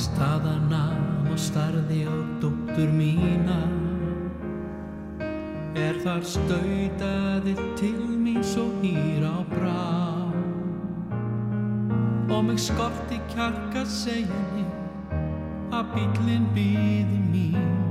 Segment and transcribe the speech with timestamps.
[0.00, 3.58] Staðanam og starði á dóttur mína.
[5.76, 9.82] Er þar stautaði til mín svo hýr á brá
[12.32, 14.64] Og mig skorti kjarka segjani
[15.72, 17.85] að bílinn býði mín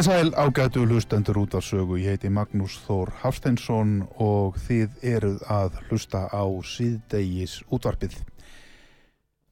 [0.00, 1.98] Komið sæl ágætu hlustendur út af sögu.
[2.00, 8.14] Ég heiti Magnús Þór Hafsteinsson og þið eruð að hlusta á síðdegis útvarpið.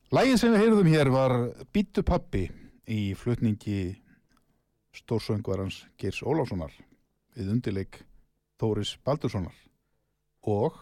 [0.08, 1.36] Lægin sem við heyrðum hér var
[1.68, 2.46] Býttu pappi
[2.88, 3.98] í flutningi
[4.96, 6.72] stórsöngvarans Geirs Ólafssonar
[7.36, 8.00] við undirleik
[8.56, 9.58] Þóris Baldurssonar
[10.48, 10.80] og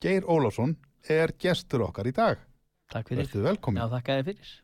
[0.00, 0.72] Geir Ólafsson
[1.04, 2.40] er gestur okkar í dag.
[2.88, 3.26] Takk fyrir.
[3.26, 3.84] Vertu velkomin.
[3.84, 4.56] Já, þakka þér fyrir.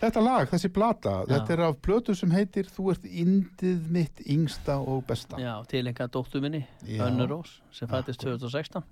[0.00, 1.34] Þetta lag, þessi plata, Já.
[1.34, 5.36] þetta er af plötu sem heitir Þú ert indið mitt yngsta og besta.
[5.40, 7.02] Já, tilenga dóttu minni, Já.
[7.08, 8.40] Önnu Rós, sem fættist Akkúrat.
[8.40, 8.82] 2016.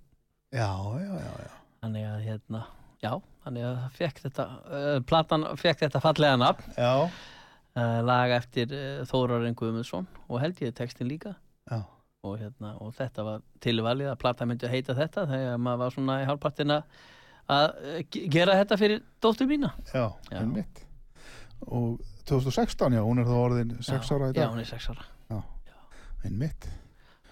[0.52, 0.68] Já,
[1.00, 1.54] já, já, já.
[1.82, 2.62] Þannig að, hérna,
[3.04, 3.12] já,
[3.46, 9.04] þannig að fekk þetta, uh, platan fekk þetta fallega nafn, Já, uh, lag eftir uh,
[9.08, 11.36] Þórarinn Guðmundsson og held ég textin líka.
[11.70, 11.84] já.
[12.26, 15.92] Og, hérna, og þetta var tilvalið að plata myndi að heita þetta þegar maður var
[15.94, 16.78] svona í hálfpartina
[17.48, 20.02] að eh, ge- gera þetta fyrir dóttur mína Já,
[20.32, 20.40] Já.
[20.40, 20.82] einmitt
[21.66, 24.52] og 2016, já, hún er þá orðin 6 ára í Já, dag.
[24.52, 25.06] hún er 6 ára.
[26.24, 26.66] Einmitt,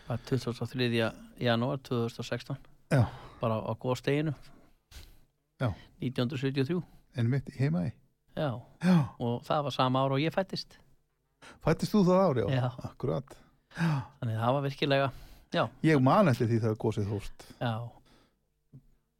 [0.07, 1.13] var 23.
[1.43, 2.57] janúar 2016
[2.91, 3.03] Já.
[3.41, 4.33] bara á góðsteginu
[5.61, 5.73] Já.
[6.01, 6.83] 1973
[7.19, 7.91] einmitt í heimaði
[8.37, 8.53] já,
[8.85, 10.79] Já, og það var sama ára og ég fættist
[11.65, 12.47] fættist þú það ári?
[12.55, 12.71] Já.
[12.87, 13.37] Akkurat.
[13.77, 15.11] Þannig að það var virkilega
[15.83, 17.75] Ég man eftir því þegar gósið hóst já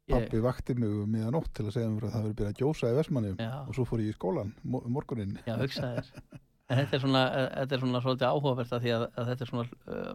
[0.07, 2.61] Pappi vakti mig um miðan nótt til að segja mér að það verið byrjað að
[2.61, 5.33] gjósa í Vestmannum já, og svo fór ég í skólan mo- um morguninn.
[5.47, 6.39] Já, hugsaði þér.
[6.69, 9.45] En þetta er svona, eh, þetta er svona svolítið áhugavert að því að, að þetta
[9.45, 10.13] er svona uh,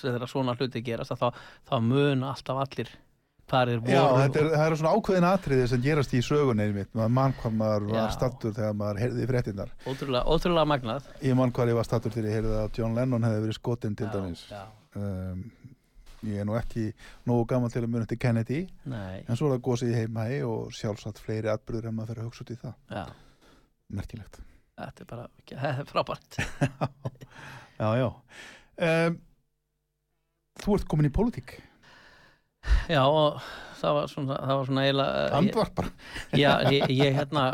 [0.00, 1.28] þegar svona hluti gerast að þá,
[1.70, 2.90] þá mun alltaf allir
[3.50, 4.18] hvað er Já, voru.
[4.22, 7.86] þetta er, eru svona ákveðin atriði sem gerast í sögunni einmitt, maður mann hvað maður
[7.90, 8.10] var Já.
[8.14, 11.08] stattur þegar maður heyrði fréttinnar ótrúlega, ótrúlega magnað.
[11.26, 13.96] Ég mann hvað ég var stattur þegar ég heyrði að John Lennon hefði verið skotinn
[13.98, 14.44] til Já, dæmis.
[14.54, 14.62] já,
[15.02, 15.42] um,
[16.28, 16.90] Ég er nú ekki
[17.28, 18.58] nógu gaman til að muna til Kennedy
[18.92, 22.22] nei, en svo er það gósið í heimæi og sjálfsagt fleiri atbyrður en maður fyrir
[22.24, 22.74] að hugsa út í það.
[22.92, 23.04] Já.
[24.00, 24.40] Merkilegt.
[24.80, 26.38] Þetta er bara, þetta er frábært.
[27.80, 28.08] Já, já.
[28.84, 29.14] Um,
[30.60, 31.54] Þú ert komin í pólitík.
[32.92, 33.38] Já, og
[33.80, 35.86] það var svona, það var svona eiginlega ég- Andvarpar
[36.42, 37.44] Já, ég, ég hérna,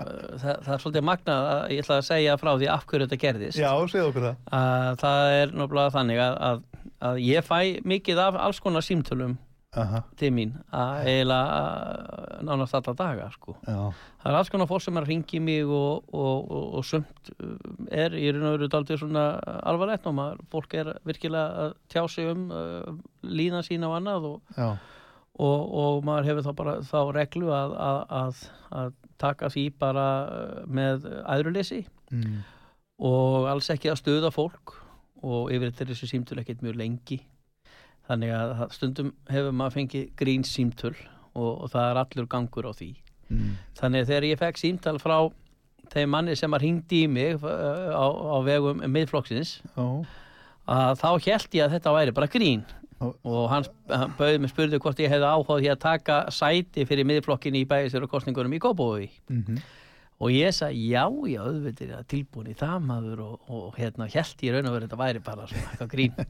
[0.43, 3.21] það, það er svolítið magnað að ég ætla að segja frá því af hverju þetta
[3.23, 3.61] gerðist.
[3.63, 4.41] Já, segðu okkur það.
[4.59, 6.65] Að það er náttúrulega þannig að, að,
[7.03, 9.37] að ég fæ mikið af alls konar símtölum
[9.77, 13.59] Aha, til mín að eiginlega nánast alla daga, sko.
[13.67, 16.87] já, Það er alls konar fólk sem er að ringi mig og, og, og, og
[16.87, 17.57] sumt uh,
[17.93, 19.27] er í raun og veru daldið svona
[19.69, 22.95] alvarlegt og maður, fólk er virkilega að tjá sig um uh,
[23.27, 24.71] líðan sína og annað og já
[25.37, 28.43] og, og maður hefur þá bara þá reglu að, að, að,
[28.81, 31.83] að taka því bara uh, með æðruleysi
[32.13, 32.41] mm.
[33.11, 34.79] og alls ekki að stöða fólk
[35.27, 37.19] og yfir þetta er þessi símtöl ekkert mjög lengi.
[38.07, 40.95] Þannig að stundum hefur maður fengið grín símtöl
[41.35, 42.93] og, og það er allur gangur á því.
[43.27, 43.57] Mm.
[43.75, 45.17] þannig að þegar ég fekk símtal frá
[45.91, 49.87] þeim manni sem að ringdi í mig uh, á, á vegum miðflokksins Já,
[50.71, 52.63] að þá held ég að þetta væri bara grín.
[52.97, 53.11] Já.
[53.29, 56.87] og hann, hann bauði mig spurði hvort ég hefði áhuga á því að taka sæti
[56.89, 59.11] fyrir miðflokkinni í bæðisverðu kostningunum í Kópavogi.
[59.29, 59.59] Mm
[60.17, 64.09] og ég sagði já, já, auðvitað er það tilbúin í það maður og, og hérna
[64.13, 66.23] held ég raun og verið þetta væri bara svona eitthvað grín.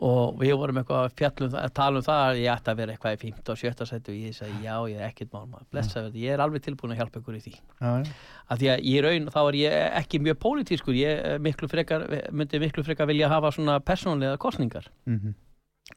[0.00, 2.78] Og við vorum eitthvað að fjallum það, að tala um það að ég ætti að
[2.78, 5.42] vera eitthvað í 15 og 17 sæti og ég sagði já, ég er ekkert mál
[5.42, 5.66] maður.
[5.74, 7.52] Blessa þetta, ég er alveg tilbúin að hjálpa ykkur í því.
[7.84, 12.06] Að því að í raun þá er ég ekki mjög pólitískur, ég eh, miklu frekar,
[12.32, 15.36] myndi miklu frekar vilja hafa svona persónlega kostningar Mm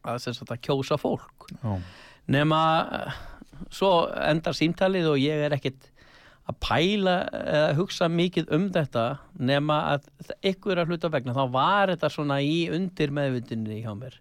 [0.01, 1.47] að sem sagt að kjósa fólk.
[1.61, 1.77] Já.
[2.33, 2.59] nema
[2.97, 3.17] eh,
[3.73, 3.91] svo
[4.23, 5.89] endar símtalið og ég er ekkit
[6.49, 9.05] að pæla eða hugsa mikið um þetta
[9.39, 10.07] nema að
[10.43, 11.35] ykkur að hluta vegna.
[11.35, 14.19] Þá var þetta svona í undir meðvindinni hjá mér.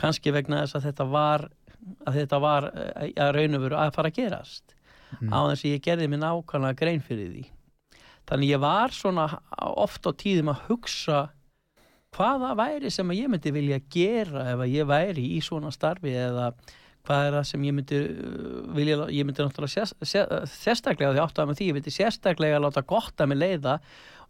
[0.00, 1.48] Kannski vegna þess að þetta var
[2.08, 4.76] að þetta var eh, að raun og veru að fara að gerast.
[5.18, 5.32] Mm.
[5.34, 7.44] á þess að ég gerði mér nákvæmlega grein fyrir því.
[8.30, 9.24] Þannig ég var svona
[9.58, 11.20] oft á tíðum að hugsa
[12.14, 16.14] hvaða væri sem að ég myndi vilja gera ef að ég væri í svona starfi
[16.14, 16.52] eða
[17.06, 21.50] hvað er það sem ég myndi uh, vilja, ég myndi náttúrulega sér, sérstaklega því áttaða
[21.50, 23.80] með því, ég myndi sérstaklega láta gott að mig leiða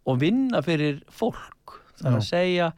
[0.09, 1.77] og vinna fyrir fólk.
[1.99, 2.71] Það er að segja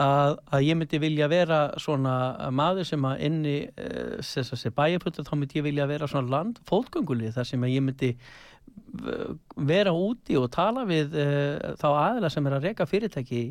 [0.00, 2.14] að, að ég myndi vilja vera svona
[2.54, 6.32] maður sem að inni uh, sem að sé bæjarputur, þá myndi ég vilja vera svona
[6.34, 9.34] land fótgöngulið þar sem að ég myndi uh,
[9.70, 13.44] vera úti og tala við uh, þá aðila sem er að reka fyrirtæki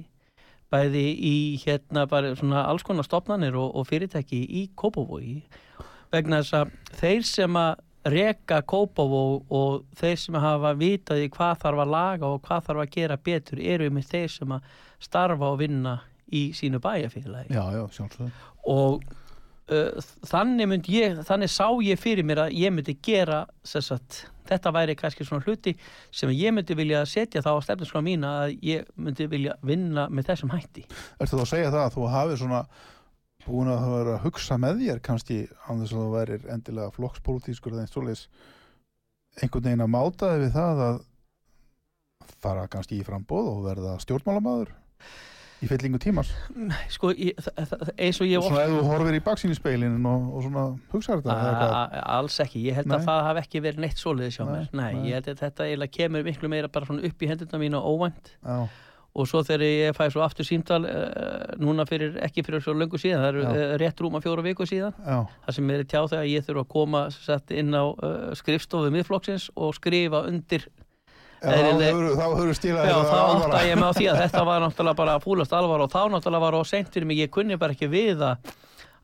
[0.73, 5.41] bæði í hérna bara svona alls konar stopnanir og, og fyrirtæki í Kópavogi.
[6.13, 11.63] Vegna þess að þeir sem að reka Kópavog og þeir sem hafa vitað í hvað
[11.63, 14.69] þarf að laga og hvað þarf að gera betur eru með þeir sem að
[15.09, 15.99] starfa og vinna
[16.31, 17.53] í sínu bæjarfélagi.
[17.53, 18.31] Já, já, sjálfsögðu.
[18.69, 19.03] Og
[19.69, 24.95] þannig myndi ég þannig sá ég fyrir mér að ég myndi gera sagt, þetta væri
[24.97, 25.75] kannski svona hluti
[26.11, 30.31] sem ég myndi vilja setja þá á stefnuskrá mína að ég myndi vilja vinna með
[30.31, 30.87] þessum hætti.
[31.19, 32.63] Ertu þá að segja það að þú hafið svona
[33.45, 37.75] búin að vera að hugsa með þér kannski án þess að þú værir endilega flokkspolítískur
[37.75, 38.25] eða eins svoleiðis
[39.39, 40.99] einhvern veginn að máta þig við það að
[42.43, 44.73] fara kannski í frambóð og verða stjórnmálamaður
[45.59, 46.29] í fyllingu tímars
[46.93, 50.65] sko, þa- þa- eins og ég svona ef þú horfir í baksýnispeilin og, og svona
[50.93, 52.97] hugsaður þetta alls ekki, ég held Nei.
[52.99, 54.69] að það hafi ekki verið neitt svoleiðis hjá Nei, mér.
[54.71, 55.07] Nei, nei.
[55.09, 58.31] ég held að þetta eiginlega kemur miklu meira bara svona upp í hendurna mína óvænt.
[58.45, 58.59] Já,
[59.19, 62.99] og svo þegar ég fæ svo aftur símtal uh, núna fyrir, ekki fyrir svo löngu
[63.01, 63.49] síðan það eru Já.
[63.49, 64.93] uh, rétt rúma fjóra viku síðan.
[65.01, 68.91] Já, það sem er tjá þegar ég þurfa að koma sett inn á uh, skrifstofu
[68.93, 70.67] miðflokksins og skrifa undir
[71.39, 74.21] þá Eðlileg- hefur þá hefur stílað Já, þér þá átta ég mig á því að
[74.23, 77.31] þetta var náttúrulega bara fúlast alvar og þá náttúrulega var á seint fyrir mig, ég
[77.31, 78.51] kunni bara ekki við að,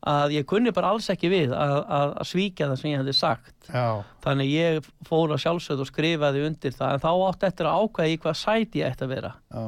[0.06, 3.56] að ég kunni bara alls ekki við að, að, svíkja það sem ég hefði sagt.
[3.72, 3.88] Já,
[4.26, 6.94] þannig ég fór að sjálfsögð og skrifaði undir það.
[7.00, 9.32] En þá átti eftir að ákveða í hvað sæti ég ætti að vera.
[9.56, 9.66] Já,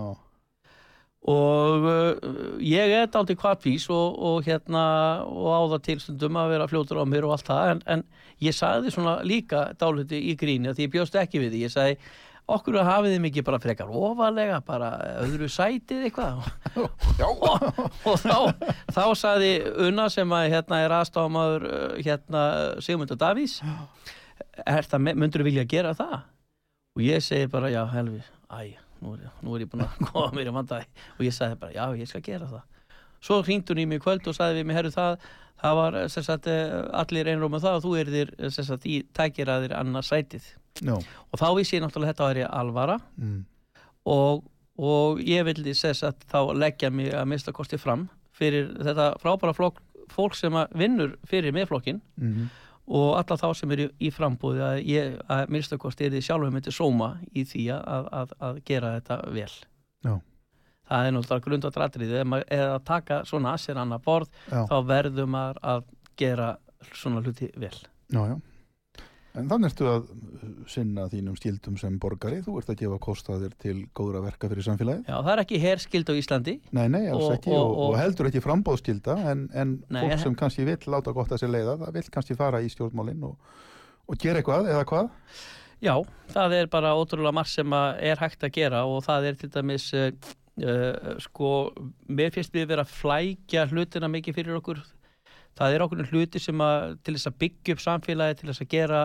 [1.27, 4.83] og uh, ég er dálítið kvartvís og, og hérna
[5.27, 7.71] og á það tilstundum að vera fljótur á mér og allt það.
[7.74, 8.05] En, en
[8.45, 11.63] ég sagði svona líka dálítið í gríni að því ég bjóst ekki við því.
[11.65, 11.97] Ég sagði
[12.48, 14.92] okkur hafið þið mikið bara frekar ofalega bara
[15.25, 16.48] öðru sætið eitthvað.
[17.27, 17.44] Og,
[18.08, 19.51] og þá, þá sagði
[19.88, 22.44] Unna sem að hérna er aðstofamaður uh, hérna
[22.84, 23.58] Sigmundur Davís
[24.63, 26.20] er það, myndur þú vilja gera það?
[26.98, 28.74] og ég segi bara já helvi, æ,
[29.06, 30.88] nú er, nú er ég búin að koma mér í vandæði
[31.20, 32.63] og ég sagði bara já, ég skal gera það
[33.24, 35.19] svo hringdi hún í mig kvöld og sagði við mig, herru það
[35.62, 39.00] það var sem sagt eh, allir einróma það og þú er þér sem sagt í
[39.17, 40.51] tækir að þér annað sætið.
[40.86, 43.00] Já, og þá vissi ég náttúrulega þetta væri alvara.
[43.17, 43.39] Mm,
[44.13, 44.45] og,
[44.77, 48.07] og ég vildi að þá leggja mig að mista kosti fram
[48.38, 49.81] fyrir þetta frábæra flokk,
[50.13, 52.50] fólk sem vinnur fyrir miðflokkin mm,
[52.93, 56.53] og alla þá sem eru í frambúði að ég að mista kosti er því sjálfur
[56.53, 59.51] myndi sóma í því að, að, að gera þetta vel.
[60.05, 60.13] Já.
[60.89, 65.32] Það er náttúrulega grundvatratriði eða að taka svona að sér annað borð já, þá verður
[65.38, 66.51] maður að gera
[66.94, 68.38] svona hluti vel já, já.
[69.38, 73.51] En þannig ertu að uh, sinna þínum skildum sem borgari, þú ert að gefa kostaðir
[73.62, 75.03] til góðra verka fyrir samfélagið.
[75.06, 77.98] Já, það er ekki herskild á Íslandi Nei, nei, alls Og- ekki og, og- og,
[78.01, 81.77] heldur ekki frambóðskilda en, en Nei, fólk sem kannski vill láta gott að sér leiða,
[81.84, 83.38] það vill kannski fara í stjórnmálinn og,
[84.10, 85.13] og gera eitthvað eða hvað?
[85.86, 85.94] Já,
[86.34, 89.91] það er bara ótrúlega margt sem er hægt að gera og það er til dæmis
[90.64, 91.52] uh, sko,
[92.10, 94.82] mér finnst við vera að flækja hlutina mikið fyrir okkur.
[95.58, 98.74] Það er okkur hluti sem að til þess að byggja upp samfélagi, til þess að
[98.74, 99.02] gera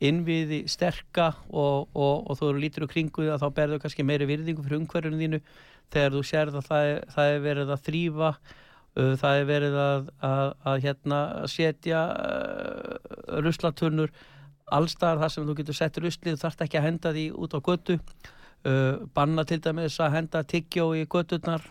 [0.00, 4.06] innviði sterka og, og, og þú eru lítur úr kringu því að þá berðu kannski
[4.06, 5.40] meiri virðingu fyrir umhverjunum þínu.
[5.90, 9.78] Þegar þú sérð að það er, það er verið að þrýfa uh, það er verið
[9.84, 14.14] að, að, að hérna setja uh, ruslatunnur.
[14.70, 17.60] Allstaðar þar sem þú getur sett ruslið þú þarft ekki að henda því út á
[17.66, 17.98] götu
[18.66, 21.64] uh, banna til dæmis að henda tyggjó í göturnar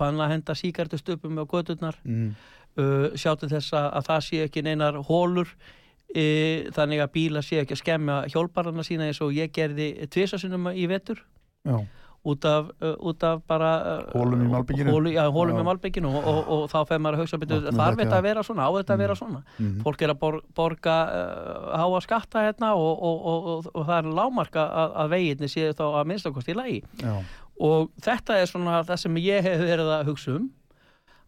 [0.00, 1.96] banna að henda síkartustöpum á göturnar.
[2.04, 2.34] Mm.
[2.78, 5.50] uh, sjá til þess að, að það sé ekki neinar hólur
[6.14, 10.70] e, þannig að bíla sé ekki að skemma hjólbarana sína eins og ég gerði tvisasunum
[10.74, 11.22] í vetur.
[11.64, 11.78] Já,
[12.24, 14.94] út af, uh, út af bara uh, Holum í malbikinu?
[14.94, 18.00] hólu, já, hólum í malbygginu og, og, og þá fer maður að hugsa betur, þarf
[18.00, 18.16] þetta.
[18.16, 19.42] að vera svona, á þetta að vera svona?
[19.58, 19.76] Mm.
[19.84, 23.96] fólk er að bor, borga uh, háa skatta hérna og, og, og, og, og það
[24.00, 26.82] er lámarka að, að veginni séu þá að minnstakost í lagi.
[27.02, 27.14] Já,
[27.64, 30.48] og þetta er svona það sem ég hef verið að hugsa um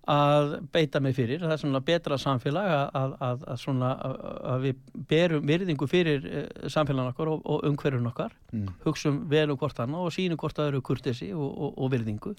[0.06, 3.88] að beita mig fyrir það er svona betra samfélag að, að, að, svona,
[4.46, 8.68] að- við berum virðingu fyrir uh, samfélagin okkar og, og umhverjun okkar mm.
[8.84, 12.36] hugsum vel um hvort annað og sínum hvort það eru kurtesi og, og, og virðingu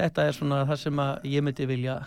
[0.00, 2.00] þetta er svona það sem ég myndi vilja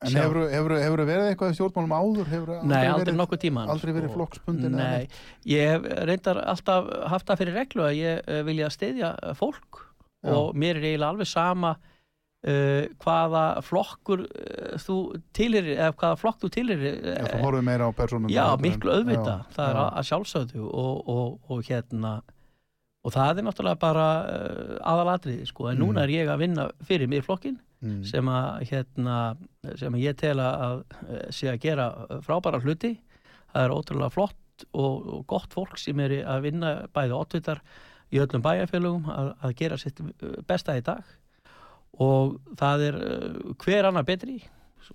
[0.00, 0.46] En hefur,
[0.80, 2.28] hefur verið eitthvað í stjórnmálum áður?
[2.30, 5.18] Hefur Nei, aldrei verið, nokkuð tíma aldrei verið flokksbundin eða Nei,
[5.50, 9.82] ég hef reyndar alltaf haft það fyrir reglu að ég uh, vilja steyðja fólk
[10.24, 10.32] Já.
[10.32, 11.74] og mér er eiginlega alveg sama
[12.46, 14.98] uh, hvaða flokkur uh, þú
[15.36, 19.38] tilherir eða hvaða flokk þú tilherir Já, þú horfið meira á personum Já, miklu auðvita,
[19.56, 22.20] það er að, sjálfsögðu og, og, og hérna
[23.00, 25.86] og það er náttúrulega bara uh, aðalatriði sko, en Mm.
[25.86, 28.02] núna er ég að vinna fyrir mér flokkin mm.
[28.04, 29.36] sem að hérna,
[29.80, 31.86] sem að ég tel að eh, sé að gera
[32.26, 32.98] frábæra hluti.
[33.54, 37.62] Það er ótrúlega flott og, og gott fólk sem er að vinna bæði oddvitar
[38.12, 41.04] í öllum bæjarfélögum að, að gera sitt eh, besta í dag
[41.98, 44.38] og það er eh, hver annar betri?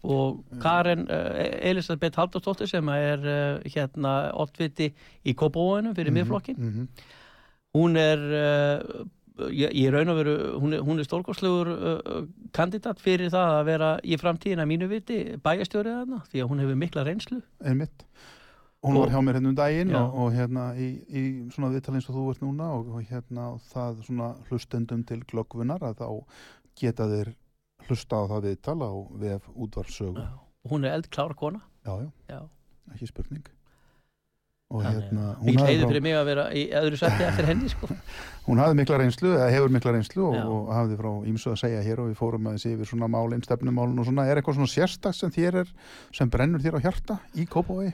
[0.03, 4.89] Og Karen uh, Elisabeth Halldóttir sem er uh, hérna oddviti
[5.23, 6.87] í Kópavóinu fyrir Mhm, miðflokkin mhm.
[7.75, 8.19] hún er
[9.51, 12.25] ég, raun og veru, hún er, er stórkostlegur uh,
[12.55, 16.75] kandidat fyrir það að vera í framtíðina mínu viti bæjastjórið þarna því að hún hefur
[16.83, 17.41] mikla reynslu.
[17.63, 18.05] Einmitt.
[18.85, 20.01] Hún Og- var hjá mér hérna um daginn Já.
[20.03, 21.23] og, og hérna í, í
[21.55, 25.81] svona viðtal eins og þú ert núna og, og hérna það svona hlustendum til glöggvunar
[25.83, 26.09] að þá
[26.79, 27.33] geta þeir
[27.85, 28.91] hlusta á það viðtal á
[29.21, 30.31] vef útvarsögu já,
[30.65, 31.61] og hún er eldklára kona.
[31.85, 32.39] Já, Já.
[32.93, 33.45] ekki spurning.
[34.73, 37.67] Og Þannig hérna að heiður þá, fyrir mig að vera í öðru sætti eftir henni
[37.69, 37.89] sko.
[38.47, 40.45] hún hafði mikla reynslu eða hefur mikla reynslu og, Já.
[40.55, 44.01] og hafði frá ímsu að segja hér og við fórum aðeins yfir svona málin, stefnumálin
[44.01, 44.25] og svona.
[44.25, 45.75] Er eitthvað svona sérstaks sem þér er
[46.17, 47.93] sem brennur þér á hjarta í Kópavogi?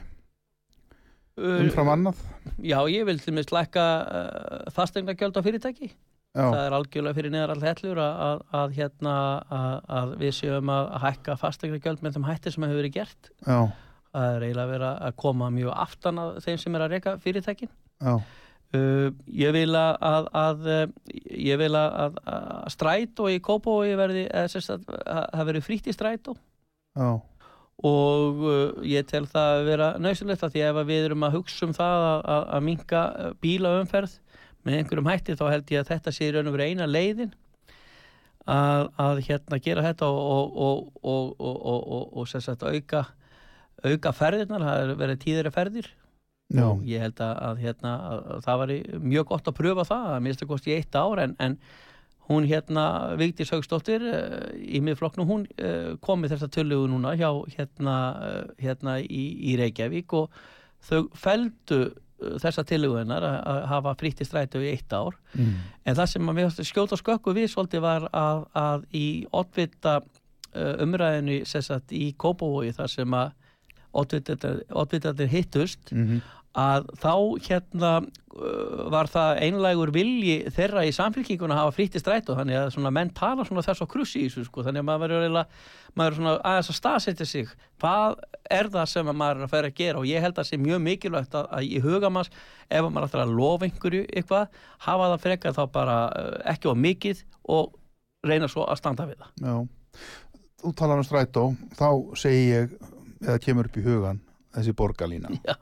[1.36, 2.24] Umfram annað?
[2.60, 5.92] Já, ég vil til með slækka uh, fastegnagjöld á fyrirtæki
[6.36, 9.14] það já, er algjörlega fyrir neðar all hellur að, að, að, hérna,
[9.58, 13.32] að, að við séum að hækka fastegnagjöld með þeim hætti sem hefur verið gert.
[13.44, 13.58] Já,
[14.12, 17.72] það er eiginlega verið að koma mjög aftan að þeim sem er að reyka fyrirtækin.
[18.72, 20.70] Uh, ég vil að,
[21.36, 23.36] ég vil að, að strætó í
[24.72, 26.32] að það verði frítt í strætó.
[26.96, 27.10] Já,
[27.82, 31.36] og uh, ég tel það að vera nöðsilegt að því ef að við erum að
[31.38, 33.02] hugsa um það að, minka
[33.42, 34.18] bílaumferð
[34.66, 37.32] með einhverjum hætti þá held ég að þetta sé í raun og veru eina leiðin
[38.50, 40.54] að, að hérna gera þetta og,
[41.02, 43.06] og, og, og sagt auka
[43.82, 45.88] auka ferðirnar, það er verið tíðri ferðir
[46.52, 46.66] Já.
[46.68, 48.74] og ég held að, að, hérna, að það var
[49.12, 51.56] mjög gott að pröfa það að minnst að kosti eitt ár en, en
[52.28, 52.84] hún hérna,
[53.18, 58.52] Vigdís Haugstóttir uh, í miðflokknu, hún uh, kom með þessa tölugu núna hjá hérna, uh,
[58.62, 60.42] hérna í, í Reykjavík og
[60.86, 61.82] þau feldu
[62.42, 65.54] þessa tilugunar að hafa fríti strætu í eitt ár mm.
[65.84, 70.00] en það sem við skjóta skökku við svolítið var að, að í oddvita
[70.52, 73.30] umræðinu sagt, í Kópavói þar sem að
[73.92, 77.12] oddvitaðir hittust mm -hmm að þá
[77.46, 82.72] hérna uh, var það einlægur vilji þeirra í samfélkinguna að hafa fríti strætu þannig að
[82.74, 85.46] svona menn tala svona þess á krussi sko þannig að maður verður
[85.96, 87.52] maður svona aðeins að staðsetja sig.
[87.80, 88.18] Hvað
[88.52, 90.00] er það sem maður er að færa að gera?
[90.02, 92.32] Og ég held að það sé mjög mikilvægt að, að í hugamans
[92.68, 96.74] ef maður ætlar að lofa einhverju eitthvað hafa það frekar þá bara uh, ekki á
[96.86, 97.72] mikið og
[98.28, 99.32] reyna svo að standa við það.
[99.40, 100.04] Já,
[100.62, 101.46] þú talar um strætu
[101.80, 101.88] þá
[102.20, 102.76] segi ég
[103.22, 104.20] eða kemur upp í hugan
[104.52, 105.32] þessi borgarlína.
[105.48, 105.56] Já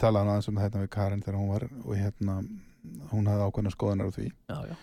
[0.00, 2.36] talaði aðeins um þetta við Karin þegar hún var og hérna
[3.12, 4.26] hún hafði ákveðna skoðanar á því.
[4.50, 4.76] Já, já.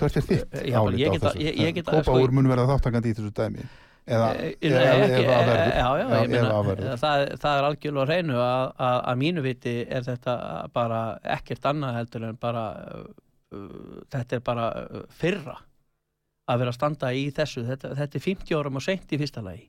[0.00, 1.84] Hvert er þitt álit á þessu?
[1.86, 3.64] Kópáur sko, mun verða þáttakandi í þessu dæmi?
[4.10, 4.28] Eða
[6.56, 10.36] aðverður Það er algjörlega reynu að, að, að mínu viti er þetta
[10.74, 11.00] bara
[11.36, 15.58] ekkert annað heldur en bara uh, þetta er bara uh, fyrra
[16.50, 17.66] að vera að standa í þessu.
[17.68, 19.68] Þetta, þetta er 50 árum og sent í fyrsta lagi.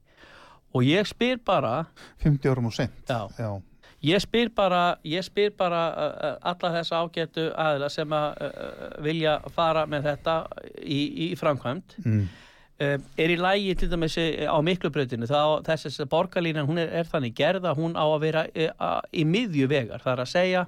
[0.72, 1.84] Og ég spyr bara
[2.24, 3.04] 50 árum og sent?
[3.12, 3.52] Já, já
[4.02, 9.36] Ég spyr bara, ég spyr bara uh, alla þessa ágætu aðila sem að uh, vilja
[9.54, 10.38] fara með þetta
[10.82, 12.00] í, í framkvæmt.
[12.02, 12.24] Mm.
[12.82, 17.36] Uh, er í lægi til dæmis á miklubröðinu þá þessi borgarlínan hún er, er þannig
[17.38, 20.02] gerða hún á að vera uh, í miðju vegar.
[20.02, 20.64] Það er að segja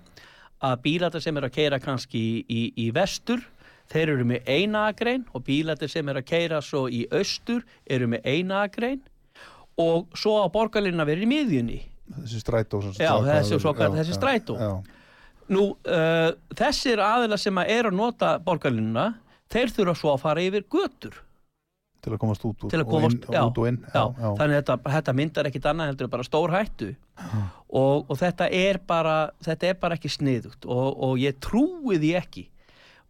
[0.63, 3.41] að bílatar sem er að keira kannski í, í, í vestur
[3.89, 8.11] þeir eru með eina agrein og bílatar sem er að keira svo í austur eru
[8.13, 9.01] með eina agrein
[9.81, 11.79] og svo á borgarlínan að vera í miðjunni
[12.11, 14.55] þessi strætó já, þessi, já, þessi strætó.
[14.59, 14.71] já,
[15.53, 19.13] nú uh, þessir aðila sem að er að nota borgarlinuna
[19.53, 21.19] þeir þurfa svo að fara yfir götur.
[22.03, 25.13] Til að komast út, út, komast, og, inn, út og inn þannig að þetta, þetta
[25.15, 26.89] myndar ekkit annað heldur bara stór hættu.
[27.69, 32.11] Og, og þetta er bara þetta er bara ekki sniðugt og, og ég trúi því
[32.19, 32.47] ekki.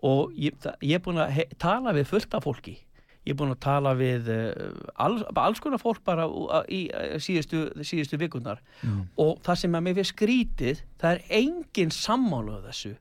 [0.04, 0.54] Og ég,
[0.84, 2.76] ég er búin að tala við fullt af fólki
[3.24, 4.74] ég er búin að tala við uh,
[5.06, 6.28] alls, alls konar fólk bara
[6.68, 9.00] í uh, síðustu, síðustu vikunar mm.
[9.24, 12.94] og það sem að mér finnst skrítið það er engin sammálu af þessu.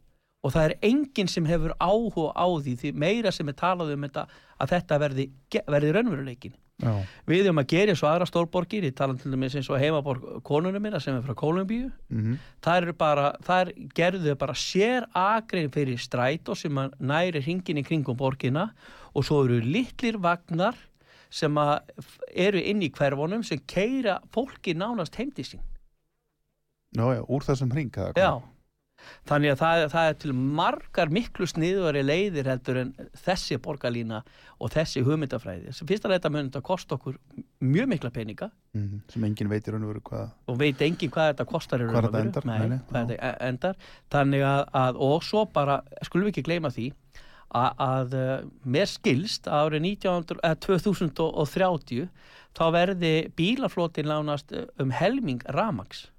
[0.42, 4.06] Og það er engin sem hefur áhuga á því því meira sem er talað um
[4.08, 4.24] þetta
[4.58, 5.26] að þetta verði,
[5.70, 6.92] verði raunveruleikin Já.
[7.30, 10.82] við erum að gera svo aðra stórborgir ég tala til dæmis eins og heimaborg konunum
[10.82, 12.38] minna sem er frá Kolumbíu mm -hmm.
[12.62, 17.78] það er bara, það er gerðuð bara sér agrein fyrir stræt og sem næri hringin
[17.78, 18.72] í kringum borgina
[19.14, 20.74] og svo eru litlir vagnar
[21.30, 21.56] sem
[22.34, 25.60] eru inn í hverfonum sem keira fólki nánast heimdi sín
[26.92, 28.42] Já, já, úr þessum hring Já,
[29.28, 34.22] þannig að það, það er til margar miklu sniðuari leiðir heldur en þessi borgarlína
[34.62, 35.74] og þessi hugmyndafræði.
[35.74, 37.18] Fyrst að þetta mun þetta kosta okkur
[37.60, 38.50] mjög mikla peninga.
[38.72, 39.00] Mm -hmm.
[39.12, 43.10] sem engin veitir hvað og veit engin hvað þetta kostar hvað þetta endar, Nei, hvað
[43.10, 43.76] þetta endar.
[44.10, 46.92] þannig að, að og svo bara skulum við ekki gleyma því
[47.52, 52.08] að, að eh, mér skilst árið 19, eh, 2030
[52.56, 56.10] þá verði bílaflótin lánast um helming ramags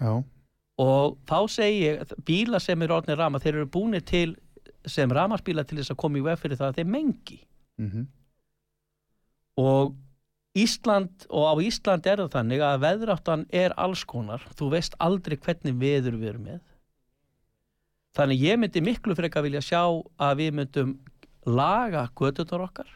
[0.00, 0.24] Já
[0.80, 4.36] og þá segi ég bíla sem eru orðinir rama þeir eru búinir til
[4.88, 7.40] sem ramarsbíla til þess að koma í veg fyrir það að þeir mengi
[7.80, 8.06] mm -hmm.
[9.60, 9.94] og
[10.56, 15.36] Ísland og á Ísland er það þannig að veðráttan er alls konar þú veist aldrei
[15.36, 16.60] hvernig veður við erum með
[18.16, 19.82] Þannig ég myndi miklu frekar vilja sjá
[20.18, 20.94] að við myndum
[21.46, 22.88] laga gödunar okkar.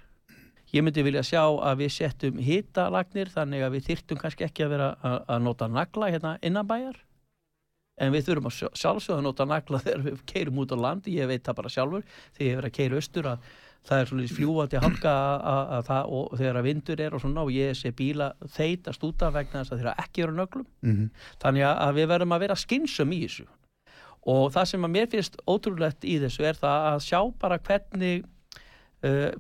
[0.75, 4.73] Ég myndi vilja sjá að við settum hýtalagnir þannig að við þyrtum kannski ekki að
[4.75, 6.99] vera að, nota nagla hérna innanbæjar.
[8.03, 11.19] En við þurfum að sjálfsögða nota nagla þegar við keirum út á landi.
[11.19, 13.53] Ég veit það bara sjálfur þegar ég verið að keira austur að
[13.85, 15.11] það er svona fljúandi halka
[15.55, 19.25] að það og þegar að vindur er og svona og ég sé bíla þeitast út
[19.27, 20.67] af vegna þess að þeirra ekki eru nöglum.
[20.81, 21.11] Mm -hmm.
[21.43, 23.47] Þannig að við verðum að vera skynsum í þessu
[24.25, 28.25] og það sem að mér finnst ótrúlegt í þessu er það að sjá bara hvernig
[29.05, 29.31] uh,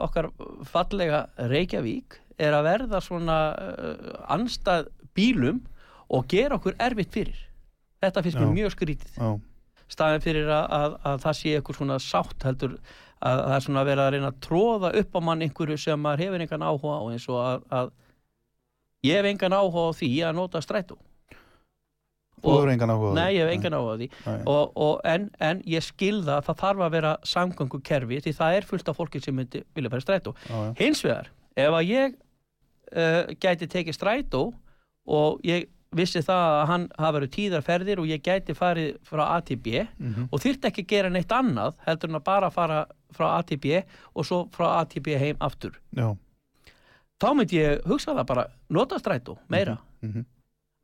[0.00, 0.30] okkar
[0.70, 5.60] fallega Reykjavík er að verða svona uh, anstað bílum
[6.08, 7.46] og gera okkur erfitt fyrir
[8.00, 9.14] þetta finnst mér mjög skrítið.
[9.16, 9.30] Já.
[9.90, 12.76] staðin fyrir að, að, að það sé eitthvað svona sátt heldur
[13.20, 16.00] að það er svona að vera að reyna að tróða upp á mann einhverju sem
[16.00, 17.90] maður hefur einhvern áhuga á eins og að, að
[19.08, 20.96] ég hef engan áhuga á því að nota strætó.
[22.40, 23.18] Þú hefur engan áhuga á því?
[23.18, 24.08] Nei, ég hef engan áhuga á því.
[24.54, 28.34] Og, og, en, en ég skil það að það þarf að vera samgöngu kerfi því
[28.38, 30.34] það er fullt af fólki sem myndi vilja í strætó.
[30.80, 31.28] Hins vegar,
[31.60, 34.46] ef að ég uh, gæti tekið strætó
[35.10, 39.40] og ég vissi það að hann hafa verið tíðarferðir og ég gæti farið frá A
[39.42, 40.28] til B Mhm.
[40.30, 43.58] og þyrfti ekki að gera neitt annað heldur en að bara fara frá A til
[43.58, 43.82] B
[44.14, 46.16] og svo frá A til B heim aftur Já.
[47.20, 50.24] þá myndi ég hugsa það bara nota strætó meira Mhm.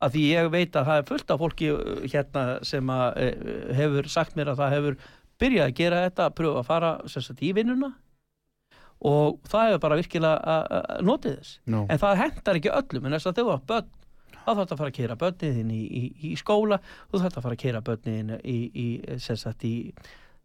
[0.03, 3.75] að því ég veit að það er fullt af fólki uh, hérna sem að uh,
[3.75, 4.97] hefur sagt mér að það hefur
[5.38, 7.95] byrjað að gera þetta, pröfa að fara sagt, í vinnuna
[9.01, 11.87] og það hefur bara virkilega að- að notið þess Nú.
[11.88, 13.88] en það hendar ekki öllum en þess að þau var börn
[14.46, 16.78] þá þarf að fara að keira börniðin í, í, í skóla
[17.11, 18.87] þú þarf að fara að keira börniðin í, í,
[19.22, 19.74] sem sagt, í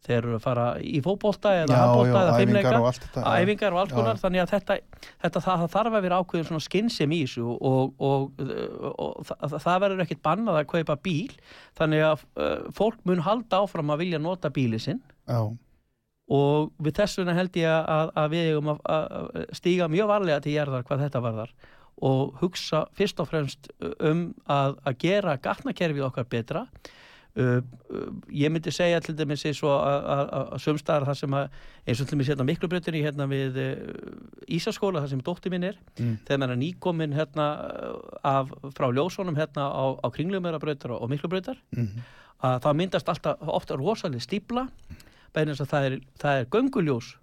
[0.02, 3.92] þeir eru að fara í fótbolta eða já, eða fimmleika allt þetta, æfingar og alls
[3.92, 4.22] Já, konar já.
[4.24, 4.78] þannig að þetta,
[5.26, 9.52] þetta það, það þarf að vera ákveðin svona skinnsem í þessu og, og, og, og
[9.54, 11.36] það, verður ekkit bannað að kaupa bíl
[11.78, 15.44] þannig að uh, fólk mun halda áfram að vilja nota bíli sinn Já.
[16.34, 20.42] og við þess vegna held ég að, að við eigum að, að stíga mjög varlega
[20.42, 21.54] til jarðar hvað þetta varðar
[22.02, 26.66] og hugsa fyrst og fremst um að, að gera gatnakerfið okkar betra
[27.32, 31.36] Uh, uh, ég myndi segja til dæmis eins og að- að að sumstaðar það sem
[31.38, 31.46] að
[31.88, 35.78] eins og til dæmis hérna miklubrötunni hérna við uh, Ísaskóla þar sem dóttir minn er
[35.96, 36.18] Mm.
[36.28, 37.46] þegar maður er nýkomin hérna
[38.28, 42.04] af, frá ljósónum hérna á, á kringlumerabrautar og miklubrautar Mhm.
[42.44, 44.68] að það myndast alltaf ofta rosalega stípla
[45.34, 47.16] bæðin þess að það er, það er gönguljós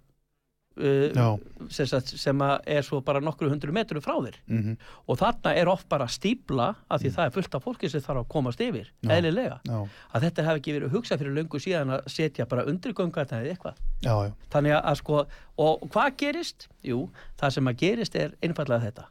[0.79, 1.37] uh,
[1.69, 4.77] sem, sagt, sem er svo bara nokkru hundru metru frá þér Mhm.
[5.07, 8.23] og þarna er oft bara stípla af því það er fullt af fólki sem þarf
[8.23, 9.09] að komast yfir Mm.
[9.09, 9.15] Já.
[9.19, 9.87] eðlilega, Já.
[10.13, 13.51] að þetta hefði ekki verið hugsað fyrir löngu síðan að setja bara undir göngarna eða
[13.55, 15.25] eitthvað Já, þannig að, sko,
[15.57, 16.67] og hvað gerist?
[16.83, 19.05] Jú, það sem að gerist er einfallega þetta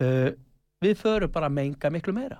[0.00, 0.30] uh,
[0.82, 2.38] við förum bara að menga miklu meira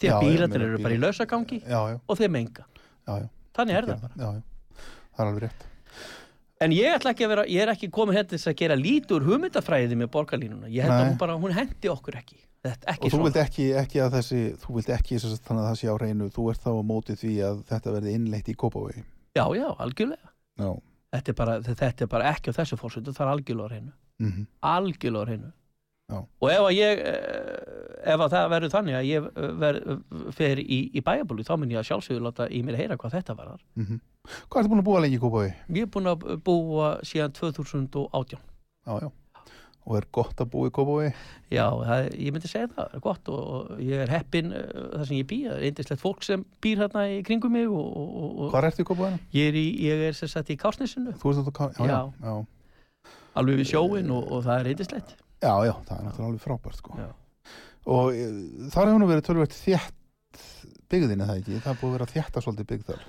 [0.00, 1.62] því að meira eru bara í lausagangi
[2.08, 2.64] og þeir menga
[3.06, 3.28] Já, já.
[3.54, 4.42] þannig er það bara.
[5.14, 5.64] Það er alveg rétt.
[6.64, 9.26] En ég ætla ekki að vera, ég er ekki komin hérna þess að gera lítur
[9.26, 10.70] hugmyndafræði með borgarlínuna.
[10.72, 12.40] Ég held að hún bara, hún hendi okkur ekki.
[12.64, 15.76] Þetta ekki Og þú vilt ekki, ekki að þessi, þú vilt ekki þannig að það
[15.80, 19.04] sé á reynu, þú ert þá á móti því að þetta verði innleitt í Kópavogi.
[19.36, 20.30] já, já, algjörlega.
[20.56, 20.70] Já.
[21.12, 23.92] þetta er bara, þetta er bara ekki á þessu fórsöndu það er algjörlega á hreinu.
[24.22, 25.52] Mm algjörlega á hreinu
[26.12, 26.18] Já.
[26.20, 29.78] og ef að ég eh, ef að það verður þannig að ég eh, ver,
[30.36, 33.36] fer í, í bæjabúli þá mun ég að sjálfsögur láta í mér heyra hvað þetta
[33.38, 34.00] var -hmm.
[34.48, 35.52] Hvað ertu búin að búa lengi í Kópavogi?
[35.72, 38.36] ég er búin að búa síðan 2018
[38.84, 39.10] Já, já.
[39.84, 41.10] Og er gott að búa í Kópavogi?
[41.50, 44.60] já, það, ég myndi segja það, er gott og, og ég er heppin uh,
[44.98, 47.96] þar sem ég bý það er eindislegt fólk sem býr hérna í kringum mig og,
[47.96, 49.18] og, og Hvað ertu í Kópavoginu?
[49.32, 51.64] ég er, í, ég er sem sagt í Kásnesinu Þú ert út á Ká...
[51.80, 51.88] Já, já.
[52.20, 52.28] Já.
[52.28, 52.44] Já.
[53.34, 56.80] alveg við sjóin og, og það er eindislegt Já, já, það er náttúrulega alveg frábært
[56.80, 56.96] sko.
[57.94, 58.24] Og e,
[58.72, 60.00] þar hefur nú verið tölvöld þétt
[60.94, 63.04] byggðin það ekki, það er búið að vera þétta svolítið byggð þar.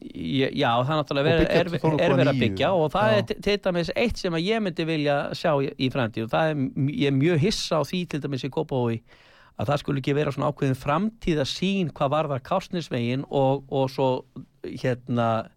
[0.00, 3.16] Já, það er náttúrulega verið- byggja er, til 12 er að byggja og það Já.
[3.18, 6.50] er til- dæmis eitt sem að ég myndi vilja sjá í, í framtíð og það
[6.50, 6.56] er,
[6.94, 9.00] ég er mjög hissa á því til dæmis í Kópavói
[9.60, 14.08] að það skulle ekki vera svona ákveðin framtíða sín hvað varðar Kársnesvegin og, og svo
[14.64, 15.50] hérna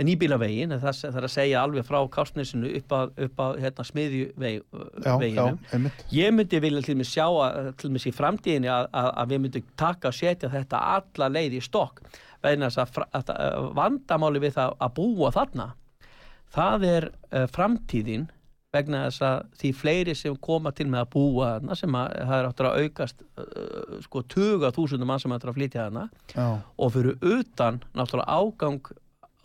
[0.00, 3.84] nýbílavegin, það, það er að segja alveg frá Kársnesinu upp að, upp að hérna,
[5.76, 6.04] einmitt.
[6.16, 9.42] Ég myndi vilja til mig sjá að, til mig í framtíðinni að, að, að við
[9.44, 12.00] myndum taka og setja þetta alla leið í stokk
[12.42, 15.72] vegna þess að vandamáli við það að búa þarna
[16.52, 18.30] það er uh, framtíðin
[18.72, 22.34] vegna þess að því fleiri sem koma til með að búa þarna sem að það
[22.38, 26.46] er áttur að aukast uh, sko tuga þúsundum mann sem áttur að flytja þarna Já,
[26.56, 28.92] og fyrir utan náttúrulega ágang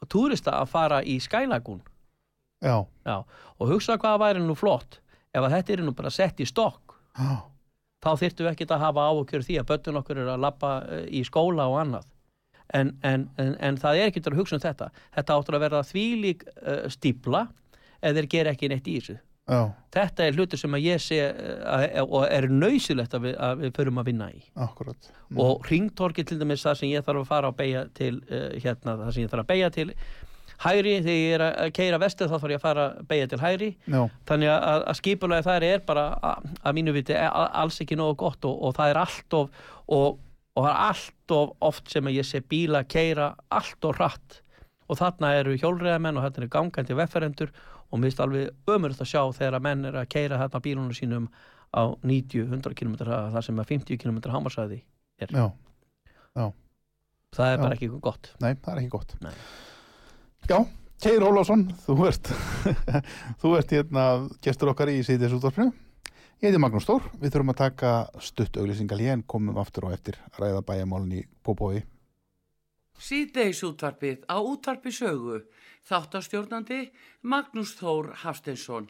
[0.05, 1.81] túrista að fara í skælagún
[2.63, 3.23] já, Já,
[3.57, 4.99] og hugsa hvað væri nú flott.
[5.33, 7.43] Ef að þetta er nú bara sett í stokk já,
[8.05, 11.05] þá þyrftum við ekkert að hafa áhugjör því að börnun okkur eru að lappa eh,
[11.09, 12.07] í skóla og annað.
[12.73, 14.89] En, en, en, en það er ekkert að hugsa um þetta.
[15.15, 17.45] Þetta áttur að verða þvílík uh, stípla
[18.01, 19.15] eða þeir gera ekki neitt í þessu
[19.47, 19.61] já,
[19.95, 24.01] þetta er hlutur sem að ég sé uh, og er nöysilegt að að við förum
[24.01, 24.43] að vinna í.
[24.67, 25.11] Akkurat.
[25.27, 25.41] Mm.
[25.43, 28.97] og ringtorki til dæmis það sem ég þarf að fara að beigja til uh, hérna,
[29.03, 29.89] það sem ég þarf að beigja til
[30.63, 33.41] hægri, þegar ég er að keira vestu þá þarf ég að fara að beigja til
[33.41, 33.69] hægri.
[33.85, 38.17] Já, þannig að, að skipulega þar er bara að, að mínu viti alls ekki nógu
[38.23, 40.19] gott og, og það er allt of og,
[40.57, 44.41] og það er allt of oft sem að ég sé bíla keira allt of hratt.
[44.87, 49.11] Og þarna eru hjólreiðamenn og þarna eru gangandi vefferendur og mér finnst alveg ömurðt að
[49.13, 51.29] sjá þegar að menn eru að keira þarna bílunum sínum
[51.71, 54.81] á 90-100 km þar sem að 50 km hámarsæði
[55.31, 55.47] já,
[57.35, 57.63] það er Já.
[57.63, 59.15] bara ekki gott nei, það er ekki gott.
[59.23, 59.33] Nei.
[60.47, 60.61] Já,
[61.03, 62.29] Keir Ólafsson, þú ert,
[63.41, 64.05] þú ert hérna
[64.41, 65.73] gestur okkar í síðis útvarpinu.
[66.37, 69.93] Ég heiti Magnús Stór, við þurfum að taka stutt auglýsingal hér en komum aftur og
[69.93, 71.83] eftir ræða bæjamálun í Bóbói.
[72.97, 75.41] Síðdeis útvarpið á útvarpi sögu.
[75.87, 76.81] Þáttastjórnandi
[77.23, 78.89] Magnús Þór Hafsteinsson.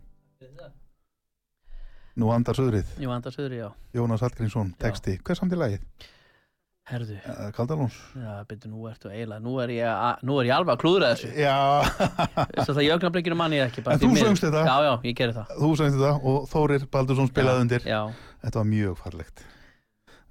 [2.19, 3.67] Nú andar söðrið, Ég vanda söður, já.
[3.95, 5.13] Jónas Hallgrímsson, texti.
[5.23, 5.85] Hver samt í lagið?
[6.91, 7.93] Herðu, Uh, Kaldalóns?
[8.17, 11.11] já, byrju, nú ertu eiginlega, nú er ég, a- nú er ég alveg að klúðra
[11.13, 11.29] þessu.
[11.37, 11.55] Já,
[12.51, 13.83] Þess að það jögnablikinu manni ég ekki.
[13.87, 14.65] En þú söngst þetta?
[14.65, 15.53] Já, já, ég gerði það.
[15.61, 17.85] þú sagði þetta og Þórir Baldursson spilaði undir.
[17.87, 18.01] Já,
[18.43, 19.43] Þetta var mjög farlegt.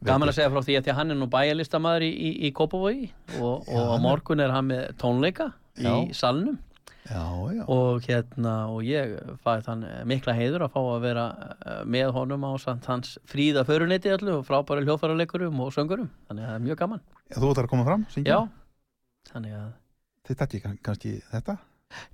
[0.05, 2.53] gaman að segja frá því að því að hann er nú bæjarlistamæður í, í, í
[2.53, 6.59] Kópavogi og, og er- morgun er hann með tónleika í salnum
[7.09, 7.23] Já,
[7.57, 7.63] já.
[7.73, 11.25] og hérna og ég fæði þann mikla heiður að fá að vera
[11.65, 12.51] eh, með honum á
[12.87, 17.01] hans fríða föruneyti allu og frábæri hljóðfæraleikurum og söngurum þannig að það er mjög gaman
[17.31, 18.37] Já, Þú ætlar að koma fram, syngja?
[18.37, 19.69] Já, þannig að
[20.29, 21.57] Þið tætti kann- kannski þetta?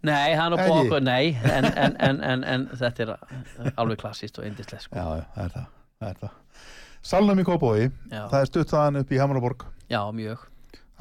[0.06, 0.70] Nei, hann er Ekki?
[0.70, 4.86] búið okkur, nei en, en, en, en, en þetta er eh, alveg klassist og indislegt
[4.86, 4.96] sko.
[4.96, 5.66] Já, það er það.
[6.00, 6.70] það, er það.
[7.10, 9.66] Salnum í Kópói, það er stutt þaðan upp í Hamraborg.
[9.90, 10.46] já, mjög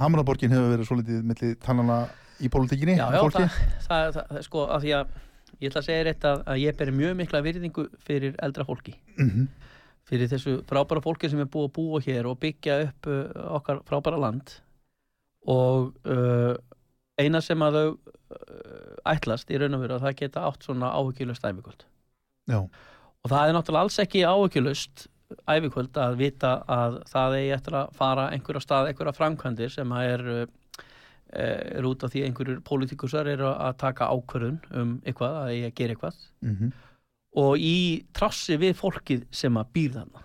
[0.02, 2.02] Hamraborgin hefur verið svolítið milli tannana
[2.41, 5.15] í pólitíkinni, Já, já, það, það, það, sko, að því að
[5.62, 8.98] ég ætla að segja rétt að, að ég ber mjög mikla virðingu fyrir eldra fólki.
[9.17, 9.48] Mhm.
[10.06, 13.24] fyrir þessu frábæra fólki sem er búið að búa hér og byggja upp uh,
[13.58, 14.52] okkar frábæra land.
[15.50, 16.54] Og uh,
[17.17, 20.91] eina sem að þau uh, ætlast í raun og veru að það geta átt svona
[20.95, 21.86] áhugjulegst æfikvöld
[22.50, 25.08] Já, og það er náttúrulega alls ekki áhugjulegst
[25.50, 30.12] æfikvöld að vita að það eigi eftir að fara einhverja stað, einhverja framkvæmdir sem að
[30.12, 30.43] er uh,
[31.33, 35.77] er út af því einhverjur pólitíkusar eru að taka ákvörðun um eitthvað, að ég að
[35.79, 36.19] gera eitthvað.
[36.45, 36.73] Mm
[37.35, 40.23] og í trassi við fólkið sem að býr þarna.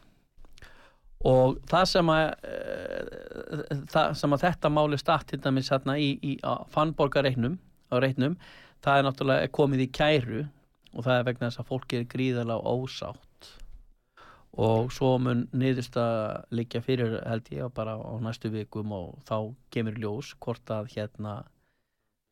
[1.30, 2.58] Og það sem að e,
[3.92, 6.32] það sem að þetta máli statt til dæmis hérna í, í
[8.06, 8.38] reiknum,
[8.80, 10.44] það er náttúrulega komið í kæru
[10.94, 13.26] og það er vegna þess að fólki er gríðarlega ósátt
[14.58, 19.54] og svo mun niðurst að liggja fyrir held ég bara á næstu vikum og þá
[19.70, 21.44] kemur ljós hvort að hérna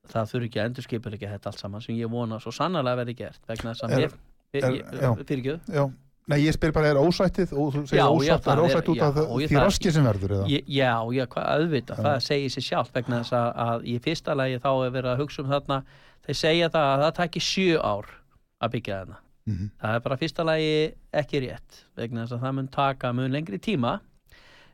[0.08, 3.16] það þurfi ekki að endurskipur ekki þetta allt saman sem ég vona svo sannarlega verði
[3.22, 5.10] gert vegna þess að mér já.
[5.28, 5.84] fyrir ekki Já,
[6.32, 9.48] nei, ég spyr bara, er ósættið og þú segir það er ósætt út af því
[9.52, 10.48] það- raski sem verður eða?
[10.48, 14.70] Já, já, auðvitað, það segir sér sjálf vegna þess að, að í fyrsta lagi þá
[14.74, 15.82] er verið að hugsa um þarna,
[16.26, 18.12] þeir segja það að það taki sjö ár
[18.58, 19.20] að byggja þarna.
[19.48, 19.70] Mhm.
[19.80, 20.72] Það er bara fyrsta lagi
[21.12, 24.00] ekki rétt vegna þess að það mun taka mun lengri tíma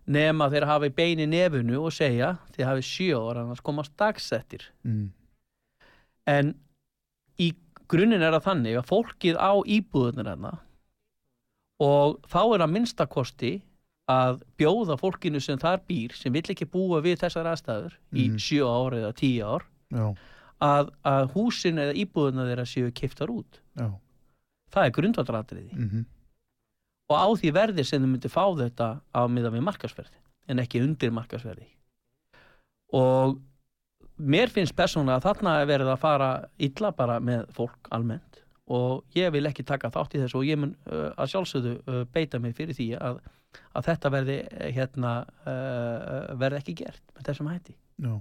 [0.06, 4.66] nema þeir hafi bein í nefunu og segja þeir hafi sjö ár annars komast dagsettir.
[4.84, 5.10] Mm.
[6.26, 6.54] En
[7.40, 7.52] í
[7.88, 10.58] grunninn er það þannig að fólkið á íbúðunir hérna
[11.80, 13.52] og þá er að minnstakosti
[14.10, 18.36] að bjóða fólkinu sem þar býr sem vill ekki búa við þessar aðstæður í Mhm.
[18.38, 20.14] sjö ár eða tíu ár Já,
[20.60, 23.60] að, að húsin eða íbúðuna þeirra séu kiftar út.
[23.76, 23.88] já,
[24.74, 26.04] Það er grundvallatriði mhm,
[27.12, 30.82] og á því verði sem þau myndi fá þetta á miða við markasverði en ekki
[30.84, 31.68] undir markasverði
[32.94, 33.38] og
[34.16, 36.30] mér finnst persónulega að þarna er verið að fara
[36.62, 38.42] illa bara með fólk almennt.
[38.72, 42.04] Og ég vil ekki taka þátt í þessu og ég mun uh, að sjálfsögðu uh,
[42.14, 43.18] beita mig fyrir því að,
[43.76, 45.12] að þetta verði eh, hérna
[45.44, 47.76] uh, verði ekki gert með þessum hætti.
[48.00, 48.14] Já,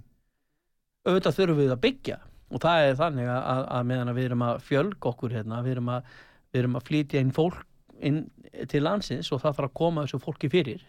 [1.08, 2.20] auðvitað þurfum við að byggja.
[2.54, 5.78] Og það er þannig að, að, að meðan við erum að fjölg okkur hérna, við
[5.78, 6.12] erum að,
[6.54, 7.64] við erum að flytja inn fólk
[8.04, 8.26] inn
[8.70, 10.82] til landsins og það þarf að koma þessu fólki fyrir.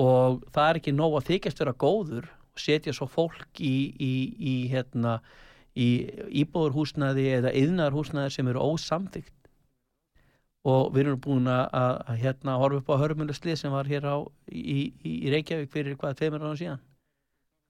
[0.00, 4.12] Og það er ekki nóg að þykjast vera góður og setja svo fólk í, í,
[4.38, 5.18] í hérna
[5.78, 5.88] í
[6.42, 9.36] íbúðurhúsnaði eða yðnarhúsnaði sem eru ósamþygt
[10.68, 14.04] og við erum búin að, að, að hérna horfa upp á hörmuleslið sem var hér
[14.04, 14.16] á
[14.52, 14.90] í,
[15.32, 16.82] Reykjavík fyrir hvað tveimur ára síðan.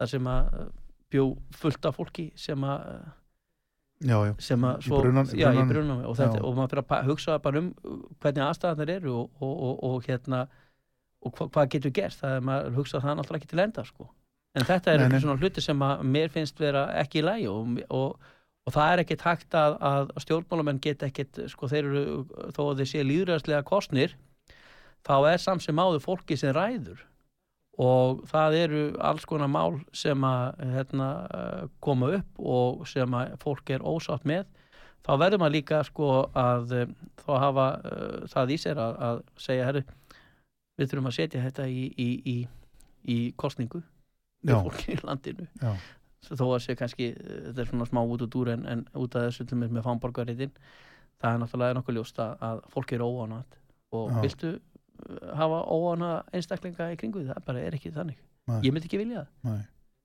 [0.01, 0.49] Þar sem að
[1.11, 1.25] bjó
[1.61, 3.05] fullt af fólki sem að
[4.01, 4.35] já, já.
[4.41, 7.11] sem að Í svo, brunnan- já, í brunnan- brunnan og, þetta, og maður fyrir að
[7.11, 7.69] hugsa bara um
[8.21, 10.47] hvernig aðstæðanar eru og, og, og, og hérna
[11.23, 14.09] og hva, hvað getur gert, það er maður hugsa það náttúrulega ekki til enda sko.
[14.57, 17.77] en þetta er einhver svona hluti sem að mér finnst vera ekki í lægi og,
[17.91, 18.17] og,
[18.67, 22.25] og það er ekki takt að, að stjórnmálamenn get ekkit sko, þeir eru,
[22.57, 24.17] þó að þeir sé líðræðslega kostnir
[25.07, 27.05] þá er samt sem áður fólki sem ræður
[27.81, 31.11] og það eru alls konar mál sem að hérna,
[31.81, 34.49] koma upp og sem að fólk er ósátt með
[35.07, 36.91] þá verður maður líka sko að eh,
[37.23, 39.85] þá hafa uh, það í sér að, að segja herri,
[40.81, 42.37] við þurfum að setja þetta í, í, í,
[43.09, 43.83] í kostningu
[44.47, 45.73] með fólki í landinu Já.
[46.31, 49.17] þó að sé kannski, eh, þetta er svona smá út út úr en, en út
[49.17, 50.55] af þessu með fánborgaritin
[51.21, 53.59] það er náttúrulega nokkuð ljóst að, að fólk er óánat
[53.97, 54.21] og Já.
[54.25, 54.53] viltu
[55.37, 58.19] hafa óána einstaklinga í kringu það bara er ekki þannig
[58.51, 58.61] Nei.
[58.67, 59.61] ég myndi ekki vilja það Nei.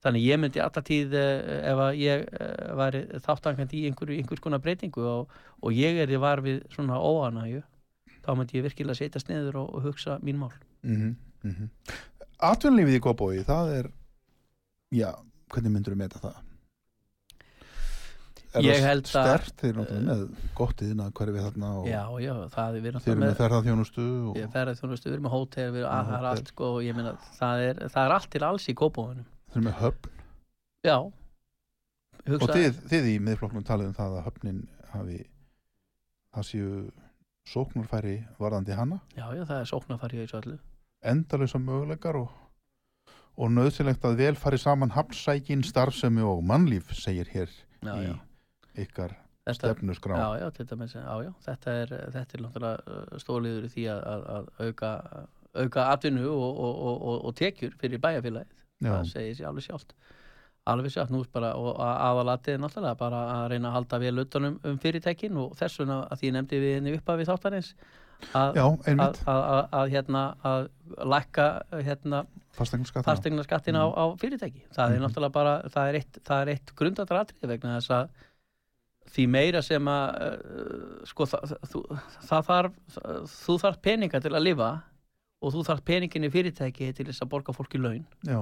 [0.05, 4.43] Þannig ég myndi alltaf tíð eh, ef að ég eh, væri þáttangandi í einhverju, einhvers
[4.43, 5.31] konar breytingu og,
[5.65, 7.63] og ég er í var við svona óanægju
[8.25, 10.51] þá myndi ég virkilega setjast niður og, og hugsa mín mál.
[10.85, 11.69] Mm -hmm.
[12.45, 13.89] Atvinnlífið í Kópói, það er
[14.93, 15.09] já,
[15.53, 16.37] hvernig myndur þú meta það?
[18.55, 22.01] Er Ég það held að- stert, þeir náttúrulega með gott yðna hverfi þarna og Já,
[22.23, 25.33] já, það við þeir eru með með, ferðarþjónustu og, með ferðið þjónustu, við erum með
[25.35, 26.29] hótel, við, að, það er hótel.
[26.31, 29.25] allt sko, og ég meina, það er, það er allt til alls í kópóðunum.
[29.51, 30.09] þeir eru með höfn
[30.85, 30.95] Já.
[30.97, 31.13] og
[32.25, 34.61] Hugsa, þið, þið í miðflokknum talið um það að höfnin
[34.95, 35.19] hafi
[36.35, 36.71] það séu
[37.45, 40.57] sóknarfæri varðandi hana Já, já, það er sóknarfari í þessu öllu.
[41.05, 42.31] endalösa möguleikar og,
[43.37, 47.51] og nöðsilegt að vel fari saman hafnsækin, starfsemi og mannlíf segir hér
[47.85, 48.15] Já, í já.
[48.81, 49.15] Ykkar
[49.53, 54.23] stefnusgrá já, já, já, já, þetta er, þetta er náttúrulega stóliður í því að, að,
[54.35, 54.91] að auka,
[55.61, 58.53] auka atvinnu og, og, og, og, tekjur fyrir bæjarfélagið.
[58.85, 59.93] Það segir sér alveg sjálft.
[60.65, 64.57] Alveg sjálft, nú bara, og aðalatið er náttúrulega bara að reyna að halda vel utanum
[64.65, 67.71] um fyrirtækin og þess vegna að því nefndi við henni upp að við þáttarins
[68.33, 70.67] að, Já, að, að, að, hérna, að
[71.13, 71.47] lækka
[71.85, 72.25] hérna,
[72.55, 74.65] fastegnaskatt fastegna skattin á, á fyrirtæki.
[74.73, 75.05] Það er Mhm.
[75.05, 76.21] náttúrulega bara, það er eitt,
[76.55, 78.09] eitt grundatratrið vegna þess að
[79.13, 81.55] því meira sem að uh, sko það,
[82.25, 82.99] það þarf
[83.35, 84.69] þú þarf peninga til að lifa
[85.45, 88.05] og þú þarf peningin í fyrirtæki til þess að borga fólki laun.
[88.25, 88.39] Já,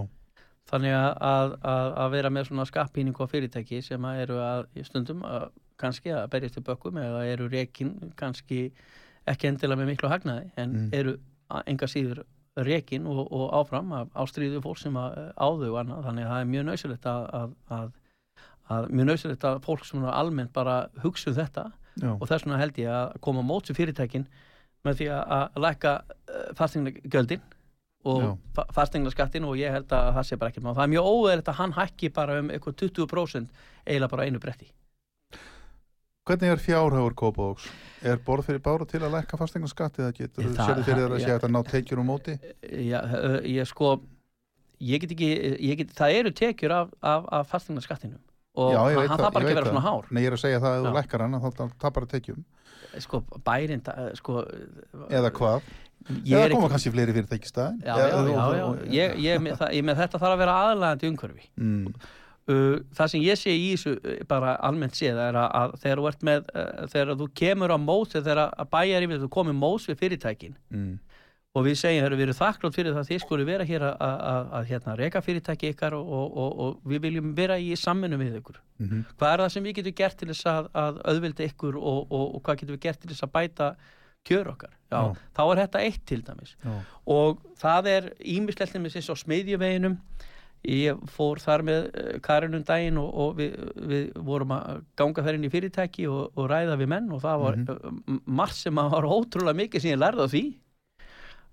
[0.72, 4.86] þannig að, að, að, vera með svona skappíningu á fyrirtæki sem að eru að í
[4.88, 5.50] stundum að,
[5.82, 8.70] kannski að berjast til bökkum eða eru rekin kannski
[9.28, 10.90] ekki endilega með miklu hagnaði en Mm.
[10.94, 11.18] eru
[11.68, 12.24] enga síður
[12.56, 16.32] rekin og, og áfram af ástríðu fólk sem að, á þau og annað, þannig að
[16.32, 17.92] það er mjög nöðsilegt að,
[18.70, 22.46] að, mjög nöðsilegt að fólk sem er almennt bara hugsa um þetta Já, og þess
[22.46, 24.28] vegna held ég að koma á móts við fyrirtækin
[24.84, 25.92] með því að, að lækka
[26.58, 27.42] fastingagjöldin
[28.04, 28.64] og Já.
[28.76, 30.74] fastingnaskattin og ég held að það sé bara ekki má.
[30.76, 34.68] Það er mjög óverið að hann hækki bara um eitthvað 20% eiginlega bara einu bretti.
[36.24, 37.66] Hvernig er fjárhagur Kópavóks?
[38.04, 41.16] Er borð fyrir báru til að lækka fastegnaskatt eða getur þú Það- sérðu fyrir þér
[41.16, 42.36] að hægt að ná tekjur um móti?
[42.64, 43.90] Já, ö, ég sko,
[44.80, 48.20] ég get ekki, ég get, það eru tekjur af, af, af fastingnaskattinum
[48.56, 50.10] og Já, hann þarf bara ekki að vera svona hár.
[50.12, 52.44] Nei, ég er að segja það að þú lækkar hann þá tapar það tekjum.
[53.04, 54.40] Sko, bærin, það- sko,
[55.10, 55.70] Eða hvað?
[56.04, 57.80] Eða koma ekki, kannski fleiri fyrirtæki í staðinn?
[57.88, 61.10] já, já, já, já, ég, ég, með, það, ég með þetta þarf að vera aðlægandi
[61.14, 61.50] umhverfi.
[61.58, 61.88] Mm,
[62.44, 66.00] Uh, það sem ég sé í þessu uh, bara almennt séð er að, að þegar
[66.02, 66.50] þú ert með
[66.92, 70.98] þegar þú kemur á mós þegar að bæjar yfir þú komið mós við fyrirtækin mm,
[71.54, 73.96] og við segjum að við erum þakklátt fyrir það að þið skuli vera hér að,
[74.02, 77.76] að, að, að hérna, reka fyrirtæki ykkar og, og, og, og við viljum vera í
[77.78, 78.58] samminu við ykkur.
[78.82, 82.16] Mm, hvað er það sem við getum gert til þess að, að auðvilda ykkur og,
[82.42, 83.70] hvað getum við gert til þess að bæta
[84.26, 84.74] kjör okkar?
[84.90, 85.22] Já, Já.
[85.38, 86.56] þá er þetta eitt til dæmis.
[86.64, 86.74] Já,
[87.14, 90.00] og það er ímislegt með þessi á smiðjuveginum.
[90.64, 95.26] Ég fór þar með eh, Karin um daginn og, og við, við vorum að ganga
[95.26, 98.80] þær inn í fyrirtæki og, og ræða við menn og það var mm margt sem
[98.80, 100.44] að var ótrúlega mikið sem ég lærði á því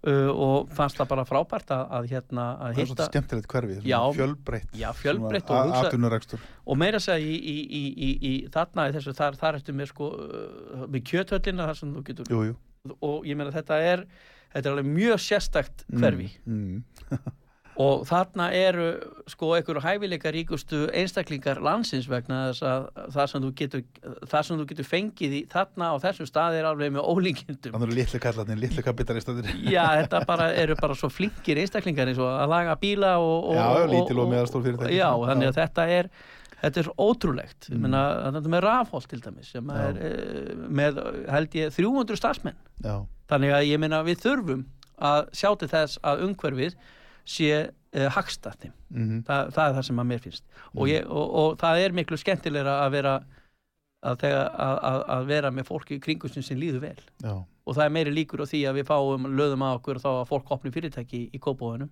[0.06, 3.50] uh, og fannst það bara frábært að, að hérna að það er hitta svolítið skemmtilegt
[3.54, 3.96] hverfi, Já.
[3.98, 4.70] svona fjölbreytt.
[4.80, 8.94] Já, fjölbreytt og hugsa- og meira að segja í, í, í, í, í þarna í
[8.96, 12.56] þessu, þar, þar ertu með sko uh, með kjöthöllina þar sem þú getur Jú, jú.
[13.00, 14.06] og ég meina þetta er
[14.54, 17.20] þetta er alveg mjög sérstakt hverfi Mm, mm,
[17.80, 18.86] og þarna eru
[19.30, 23.84] sko einhverju hæfileika ríkustu einstaklingar landsins vegna þess að það sem þú getur,
[24.32, 27.98] sem þú getur fengið í þarna á þessum staði er alveg með ólíkindum Þannig eru
[28.00, 29.52] litlu kallarnir, litlu kapitalistanir.
[29.70, 33.56] Já, þetta bara eru bara svo flinkir einstaklingar eins og að laga bíla og, og,
[33.56, 34.98] Já, og- lítil og og- meðalstór fyrirtæki.
[34.98, 36.12] Já, þannig að þetta er
[36.60, 37.80] þetta er ótrúlegt mm.
[37.80, 38.02] Menna,
[38.34, 41.00] þetta er með rafholt til dæmis sem er eh, með
[41.32, 42.98] held ég 300 starfsmenn Já,
[43.32, 44.66] þannig að ég meina við þurfum
[45.00, 46.76] að sjá til þess að umhverfið
[47.28, 50.44] sé uh, hagstætti mm, Þa, það er það sem að mér finnst.
[50.76, 53.14] Og, ég, og, og það er miklu skemmtilegra að vera
[54.00, 57.00] að, að, að, að vera með fólki í kringum sem líður vel.
[57.20, 57.34] Já,
[57.70, 60.10] og það er meiri líkur á því að við fáum löðum að okkur og þá
[60.12, 61.90] að fólk opni fyrirtæki í, í kópóðunum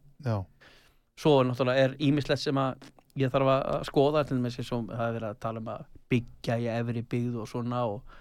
[1.18, 4.88] svo er náttúrulega er ímislegt sem að ég þarf að skoða til með sér sem
[4.90, 8.18] það er verið að tala um að byggja í efri byggð og svona og,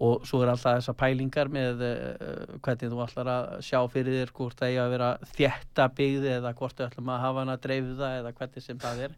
[0.00, 4.32] og svo er alltaf þessar pælingar með uh, hvernig þú ætlar að sjá fyrir þér
[4.38, 8.10] hvort það eigi að vera þétta byggð eða hvort þau ætlum að hafa hana dreifða
[8.22, 9.14] eða hvernig sem það er.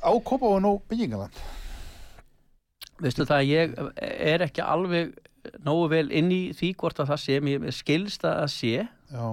[0.00, 1.40] Á Kópa og nóg byggingaland
[3.04, 3.74] veistu það að ég
[4.32, 5.10] er ekki alveg
[5.66, 7.34] nógu vel inn í því hvort að það sé.
[7.44, 8.70] Mér skilst að það sé.
[9.12, 9.26] Já,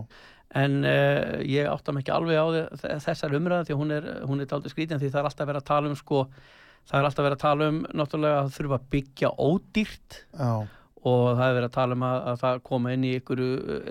[0.63, 2.45] en uh, ég áttam ekki alveg á
[2.83, 5.49] þe- þessar umræða því að hún er, hún er dálítið skrítin því það er alltaf
[5.49, 6.19] verið að tala um sko,
[6.89, 10.21] það er alltaf verið að tala um náttúrulega að þurfa að byggja ódýrt.
[10.37, 10.53] Já,
[11.03, 13.41] og það er verið að tala um að, að það koma inn í ykkur,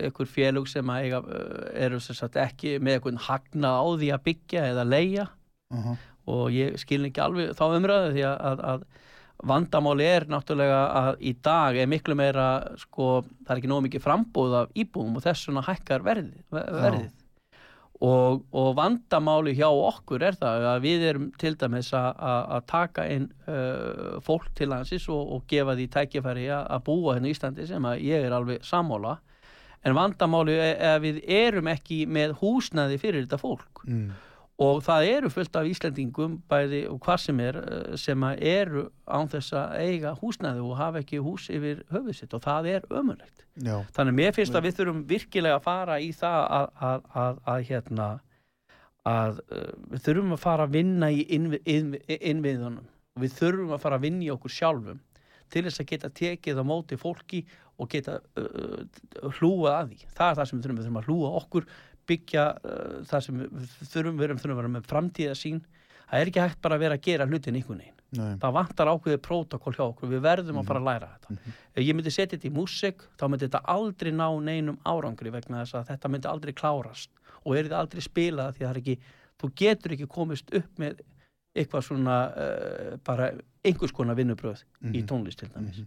[0.09, 4.25] ykkur félug sem eiga, eh, eru sem sagt ekki með einhvern hagnað á því að
[4.31, 5.29] byggja eða leia
[5.73, 5.93] uh
[6.31, 8.83] og ég skilin ekki alveg þá umræðu því að, að,
[9.43, 12.45] vandamáli er náttúrulega að í dag er miklu meira
[12.79, 17.09] sko, það er ekki nóg mikið frambúð af íbúum og þess vegna hækkar verðið, verðið.
[18.03, 23.29] Og, og vandamáli hjá okkur er það að við erum til dæmis að, taka inn
[23.47, 27.87] uh, fólk til landsins og, og gefa því tækifæri að, búa hérna í Íslandi sem
[27.87, 29.21] að ég er alveg sammála.
[29.87, 33.85] En vandamáli er að við erum ekki með húsnaði fyrir þetta fólk.
[33.87, 34.11] Mm,
[34.63, 39.31] og það eru fullt af Íslendingum bæði og hvað sem er eh, sem eru án
[39.33, 42.35] þess að eiga húsnæði og hafa ekki hús yfir höfuð sitt.
[42.37, 43.47] Og það er ömulegt.
[43.59, 47.09] já, Þannig að mér finnst að við þurfum virkilega að fara í það að, að,
[47.25, 48.11] að, að hérna
[49.09, 52.85] að uh, við þurfum að fara að vinna í innvi- innvi- innviðunum.
[53.17, 55.01] Og við þurfum að fara að vinna í okkur sjálfum
[55.53, 57.43] til þess að geta tekið á móti fólki
[57.83, 58.85] og geta uh,
[59.41, 59.99] hlúa að því.
[60.17, 61.67] Það er það sem við þurfum, við þurfum að hlúa okkur,
[62.07, 65.61] byggja uh, það sem við þurfum, við þurfum að vera með framtíðasín.
[66.13, 67.93] Það er ekki hægt bara að vera að gera hlutin veginn.
[68.13, 71.37] nei, Það vantar ákveðið prótokoll hjá okkur, við verðum að fara að læra þetta.
[71.73, 75.63] Ef ég myndi setja þetta í músik, þá myndi þetta aldrei ná neinum árangri vegna
[75.63, 77.09] þess að þetta myndi aldrei klárast
[77.47, 78.97] og er þetta aldrei spilað því að það er ekki,
[79.41, 81.01] þú getur ekki komist upp með
[81.57, 83.31] eitthvað svona uh, bara
[83.65, 84.61] einhvers konar vinnubröð
[84.93, 85.07] í Mhm.
[85.09, 85.81] tónlist til dæmis.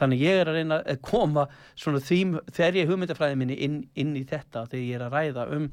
[0.00, 1.46] Þannig ég er að reyna að koma
[1.78, 5.48] svona þým, þegar ég hugmyndafræði minni inn, inn í þetta þegar ég er að ræða
[5.56, 5.66] um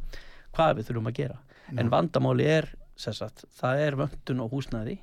[0.56, 1.38] hvað við þurfum að gera.
[1.78, 2.68] En vandamáli er,
[3.00, 4.98] sagt, það er vöndun og húsnæði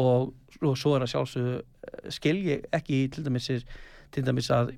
[0.00, 0.30] og,
[0.62, 3.50] og svo er að sjálfsögðu eh, skil ég ekki til dæmis,
[4.14, 4.72] til dæmis að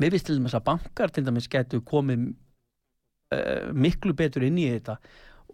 [0.00, 2.32] mér finnst til dæmis að bankar til dæmis getur komið
[3.30, 4.98] uh, miklu betur inn í þetta.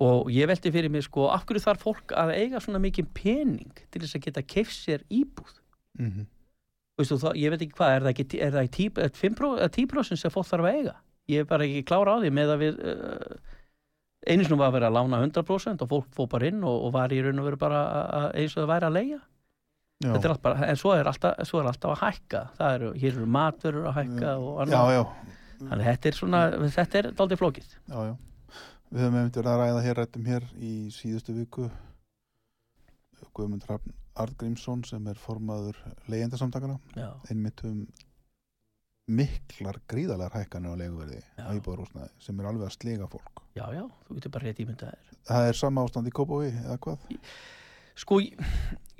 [0.00, 3.82] Og ég velti fyrir mig sko af hverju þarf fólk að eiga svona mikið pening
[3.92, 5.59] til þess að geta keif sér íbúð
[5.98, 6.26] mm
[7.00, 9.68] Veistu, það, ég veit ekki hvað, er það ekki er það ekki 10%, 5%, eða
[9.72, 10.92] 10% sem fólk þarf að eiga?
[11.32, 13.38] Ég er bara ekki klára á því með að við uh,
[14.28, 16.92] einu sinni var að vera að lána 100% og fólk fór bara inn og, og
[16.98, 17.80] var í raun og veru bara
[18.18, 19.20] að- eins og það væri að leia
[20.44, 22.40] bara, en svo er alltaf, svo er alltaf að hækka.
[22.56, 25.02] Það eru, hér eru matverur að hækka og já, annað, já,
[25.60, 26.40] þannig þetta er svona
[26.76, 27.74] þetta er daldið flókið.
[27.88, 28.14] Já, já.
[28.90, 31.68] Við höfum einmitt verið að ræða hér rættum hér í síðustu viku
[33.40, 35.78] Guðmund Hrafn Artgrímsson sem er formaður
[36.12, 36.76] leyendasamtakana
[37.30, 37.82] einmitt um
[39.10, 41.46] miklar gríðalar hækkanir á leiguverði Já.
[41.46, 43.42] á íbúðarúsnaði sem er alveg að sliga fólk.
[43.58, 45.16] Já, já, þú getur bara rétt ímyndað þér.
[45.30, 47.08] Það er sama ástand í Kópói eða hvað?
[48.00, 48.20] Sko,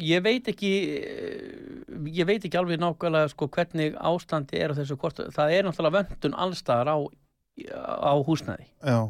[0.02, 1.70] ég veit ekki eh,
[2.10, 6.02] ég veit ekki alveg nákvæmlega sko hvernig ástandi er á þessu hvort, það er náttúrulega
[6.02, 6.96] vöndun allstaðar á,
[8.10, 8.66] á húsnæði.
[8.82, 9.00] Já,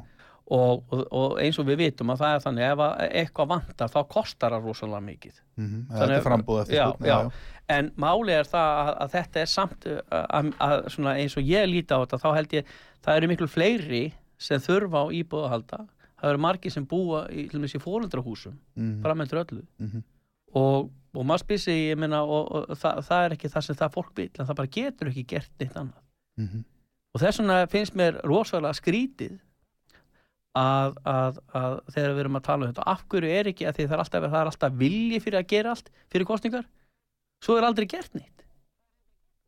[0.51, 3.92] og, og, og eins og við vitum að það er þannig ef að eitthvað vantar
[3.92, 5.40] þá kostar það rosalega mikið.
[5.61, 7.18] Mm Þannig þetta er frambúð eftir já.
[7.76, 11.68] en máli er það að, að þetta er samt uh, að, að, eins og ég
[11.70, 14.05] líti á þetta þá held ég það eru miklu fleiri
[14.40, 15.82] sem þurfa á íbúð að halda.
[16.20, 19.62] Það eru margir sem búa í, í fóreldrahúsum mm bara með öllu.
[19.78, 20.03] -hmm.
[20.59, 23.94] og, og maður spysi, ég meina og, og það, það er ekki það sem það
[23.94, 26.03] fólk vil en það bara getur ekki gert neitt annað.
[26.36, 26.66] Mm
[27.11, 29.38] og þess vegna finnst mér rosalega skrítið
[30.59, 33.76] að, að, að þegar við erum að tala um þetta af hverju er ekki að
[33.76, 36.66] því það er alltaf, það er alltaf vilji fyrir að gera allt fyrir kostningar
[37.44, 38.40] svo er aldrei gert neitt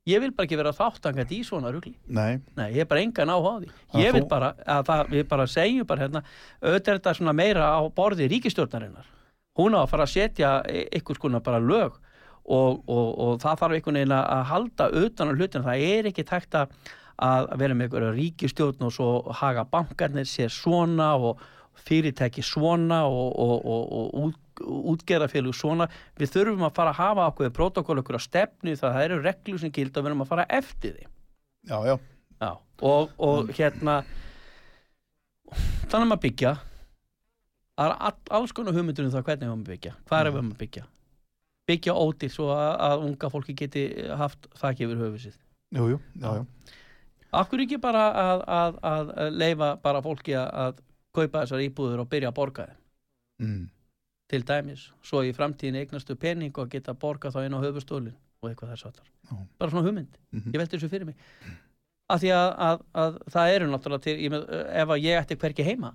[0.09, 3.31] ég vil bara ekki vera þáttangandi í svona rugli Nei, Nei, ég er bara engan
[3.31, 3.69] áhuga á því.
[3.93, 6.23] Að Ég vil bara, að það, við bara segjum bara hérna,
[6.63, 9.11] auðvitað er þetta svona meira á borði ríkistjórnarinnar.
[9.59, 10.51] Hún á að fara að setja
[10.99, 12.01] ykkur skona bara lög
[12.43, 15.67] og, og, og það þarf einhvern veginn að að halda utan á hlutin.
[15.69, 16.75] Það er ekki tækt að,
[17.21, 19.09] að vera með ykkur ríkistjórn og svo
[19.41, 21.43] haga bankarnir sér svona og
[21.83, 25.89] fyrirtæki svona og, og, og, og út, útgerðafélug svona.
[26.21, 29.63] Við þurfum að fara að hafa okkur protokoll okkur á stefnu það það eru reglur
[29.63, 31.07] sem gild og við erum að fara eftir því.
[31.69, 31.97] já, já.
[32.43, 34.01] Já, og, og hérna
[35.53, 36.53] þannig að maður byggja.
[37.79, 40.45] Það er all, alls konar hugmyndur um það hvernig við maður byggja, hvað er við
[40.49, 40.83] maður byggja?
[41.71, 43.85] Byggja ódýr svo að, að unga fólki geti
[44.19, 45.39] haft þakki yfir höfuð sitt.
[45.73, 46.79] Jú, jú, já, já
[47.33, 50.81] Akkur ekki bara að, að, að leifa bara fólki að,
[51.17, 52.79] kaupa þessar íbúður og byrja að borga þeim
[53.47, 53.65] mm.
[54.33, 58.51] til dæmis, svo í framtíðin eignastu pening og geta borga þá inn á höfustólin og
[58.51, 59.35] eitthvað þess að Já.
[59.59, 61.17] bara svona hugmynd Mm ég velti þessu fyrir mig
[62.13, 64.47] af því að, að, að það eru náttúrulega til, ég, með,
[64.83, 65.93] ef að ég ætti hverki heima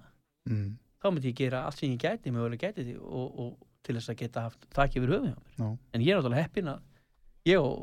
[0.47, 0.77] Mm.
[1.03, 3.49] þá myndi ég gera allt sem ég gæti mögulega gæti því og, og
[3.83, 5.65] til þess að geta haft þakki yfir höfuð Já.
[5.67, 6.77] en ég er náttúrulega heppin að
[7.47, 7.73] ég og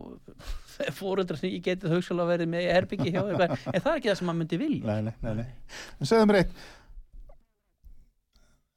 [0.97, 4.11] fórundra sem ég geti hugsalega verið með í herbyggi hjá eitthvað en það er ekki
[4.11, 4.85] það sem maður myndi vilja.
[4.89, 5.49] Nei, nei, nei, nei.
[6.01, 6.55] En segðu mér eitt.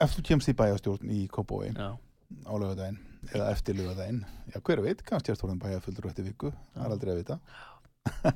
[0.06, 3.00] Ef þú kemst í bæjastjórn í Kópói Já, á lögadaginn
[3.32, 4.22] eða eftir lögadaginn
[4.54, 7.36] já, hver veit, kannski er stórðin bæjaföldur eftir viku, það er aldrei að vita.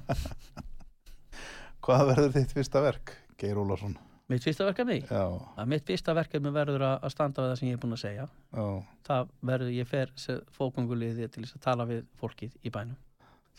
[1.86, 3.08] Hvað verður þitt fyrsta verk,
[3.42, 3.96] Geir Ólafsson?
[4.32, 4.98] Mitt fyrsta verkefni?
[5.06, 5.24] Já,
[5.62, 8.04] að mitt fyrsta verkefni verður að að standa við það sem ég er búin að
[8.04, 8.28] segja.
[8.56, 8.66] Já,
[9.08, 10.14] það verður, ég fer
[10.58, 13.00] fókunguliði til þess að tala við fólkið í bænum.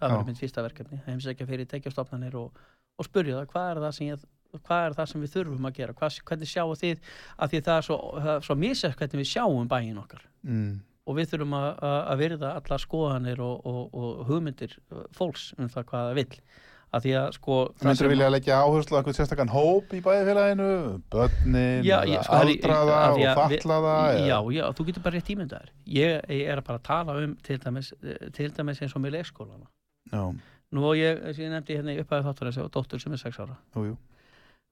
[0.01, 1.03] Það verður mitt fyrsta verkefni.
[1.07, 2.63] Heimsækja fyrir tekjastofnanir og,
[2.99, 5.77] og spurja það hvað er það sem ég hvað er það sem við þurfum að
[5.79, 7.99] gera, hvað, hvernig sjáu þið að því það er svo,
[8.45, 10.27] svo misjast hvernig við sjáum bæin okkar.
[10.45, 10.75] Mm,
[11.09, 14.77] og við þurfum að, að að virða allar skoðanir og, og, og hugmyndir
[15.17, 16.43] fólks um það hvað það vill
[16.93, 20.01] að því að sko það Myndur sem- vilja leggja áherslu á eitthvað sérstakann hóp í
[20.05, 20.69] bæjafélaginu,
[21.11, 23.95] börnin, Já, ég- sko, aldraða því og að fatlaða?
[24.13, 27.17] Já, eða- já, þú getur bara rétt ímyndaðir ég, ég er að bara að tala
[27.25, 27.93] um til dæmis,
[28.33, 29.67] til dæmis eins og með leikskólana.
[30.13, 30.25] Já,
[30.73, 33.19] Nú og ég, og ég nefndi hérna í upphæðu þáttur þessi og dóttur sem er
[33.21, 33.57] 6 ára.
[33.77, 33.97] Jú, jú,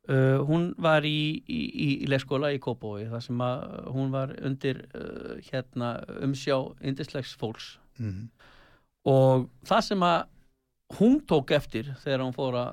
[0.09, 4.33] uh, hún var í, í, í, í leikskóla í Kópói þar sem að hún var
[4.43, 7.77] undir uh, hérna umsjá indislegs fólks.
[8.01, 8.31] Mm,
[9.05, 10.25] og það sem að
[10.99, 12.71] hún tók eftir þegar hún fór að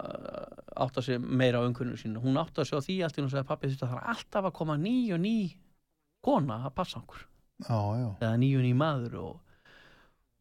[0.88, 2.22] átta sig meira á umkunninu sínu.
[2.24, 4.78] Hún átta sig á því allt í hún sagði pappi þetta þarf alltaf að koma
[4.82, 5.36] ný og ný
[6.26, 7.28] kona að passa okkur.
[8.22, 9.61] Eða ný og ný maður og,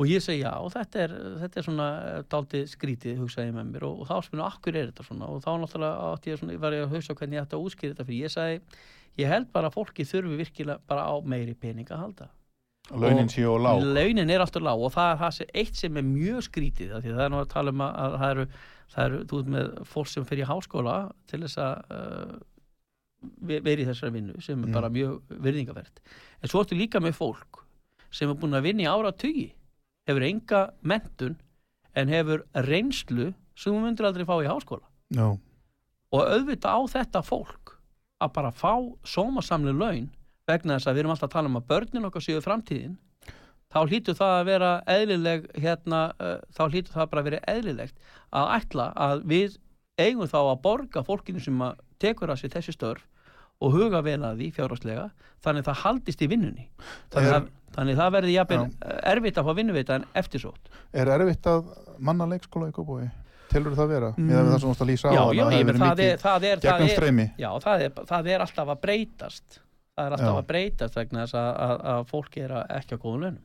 [0.01, 1.89] og ég segi já og þetta er, þetta er svona
[2.33, 5.31] dálítið skrítið hugsaði með mér og, og þá spynu akkur er þetta svona?
[5.33, 7.95] Og þá náttúrulega átti ég svona, var ég að hugsa hvernig ég ætti að útskýra
[7.95, 8.61] þetta fyrir ég sagði
[9.21, 12.29] ég held bara að fólki þurfi virkilega bara á meiri pening að halda
[12.91, 13.83] launin séu og lág.
[13.97, 17.15] Launin er alltaf lág og það er það sem, eitt sem er mjög skrítið því
[17.17, 18.47] það er nú að tala um að, að það eru
[18.95, 22.37] það eru, þú veist með fólk sem fyrir háskóla til þess að uh,
[23.43, 24.75] verið í þessari vinnu sem er Mm.
[24.77, 26.01] bara mjög virðingavert
[26.43, 27.65] en svo ertu líka með fólk
[28.15, 29.49] sem er búin að vinna í ára tugi
[30.07, 31.35] hefur enga mentun
[31.97, 34.85] en hefur reynslu sem þú myndir aldrei fá í háskóla.
[35.11, 35.27] Já,
[36.13, 37.73] og auðvitað á þetta fólk
[38.23, 38.73] að bara fá
[39.05, 40.07] sómasamli laun
[40.47, 42.97] vegna þess að við erum alltaf að tala um að börnin okkar séu framtíðin
[43.73, 48.15] þá hlýtur það að vera eðlileg hérna, uh, þá hlýtur það bara að vera eðlilegt
[48.31, 49.59] að ætla að við
[49.99, 53.05] eigum þá að borga fólkinu sem að tekur að sér þessi störf
[53.65, 55.07] og huga vel að því fjárháslega
[55.45, 56.67] þannig að það haldist í vinnunni
[57.13, 58.65] þannig, Er- að, þannig að það verði jafnvel
[59.13, 63.07] erfitt að fá vinnuveita en eftirsótt Er erfitt að manna leikskóla í Kópói?
[63.47, 64.09] Telur það vera?
[64.19, 64.27] Mm.
[64.29, 66.65] Með það sem þú varst að lýsa á já, hana, já, það það er,
[67.63, 69.61] það er, það er alltaf að breytast
[69.97, 70.39] það er alltaf Já.
[70.39, 73.45] að breytast vegna þess að, að, að fólk er að ekki á góðum launum.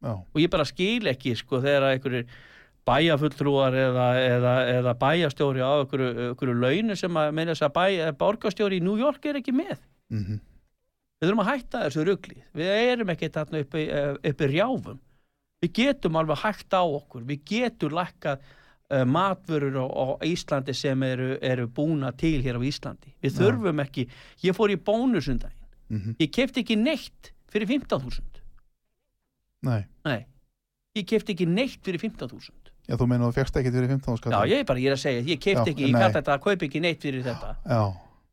[0.00, 2.38] Já, og ég bara skil ekki sko þegar einhverjir
[2.88, 8.14] bæjafulltrúar eða, eða, eða bæjastjóri á einhverju, einhverju launu sem að meina þess að bæja,
[8.22, 9.76] borgarstjóri í New York er ekki með.
[10.10, 10.40] Mm
[11.20, 12.38] við þurfum að hætta þessu rugli.
[12.56, 13.82] Við erum ekki þarna uppi,
[14.30, 15.00] uppi rjáfum
[15.60, 17.26] við getum alveg hægt á okkur.
[17.28, 22.62] Við getum lækkað uh, matvörur á, á Íslandi sem eru, eru búna til hér á
[22.64, 23.12] Íslandi.
[23.20, 24.06] Við þurfum ekki,
[24.46, 24.80] ég fór í
[25.90, 26.16] bónusundaginn -hmm.
[26.20, 28.22] ég kefti ekki neitt fyrir 15.000
[29.60, 30.26] Nei, nei,
[30.96, 34.32] ég kefti ekki neitt fyrir 15.000 já, þú meina þú fegst ekki fyrir 15 skall
[34.32, 36.44] Já, ég er bara, ég er að segja, ég kefti ekki, ég kallt þetta að
[36.46, 37.56] kaupa ekki neitt fyrir þetta.
[37.66, 37.82] Já,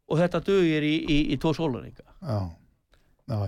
[0.08, 2.05] og þetta dugir í, í, í tvo sólaringa.
[2.22, 2.39] já,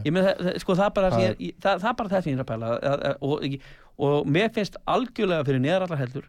[0.04, 2.24] Ég með það, sko það bara, Það það, er- er, það, það er bara þetta
[2.24, 3.46] sem ég er að pæla og,
[3.98, 6.26] og mér finnst algjörlega fyrir neðrallar heldur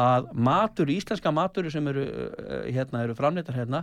[0.00, 3.82] að matur, íslenska matur sem eru, uh, hérna, eru framleitar hérna,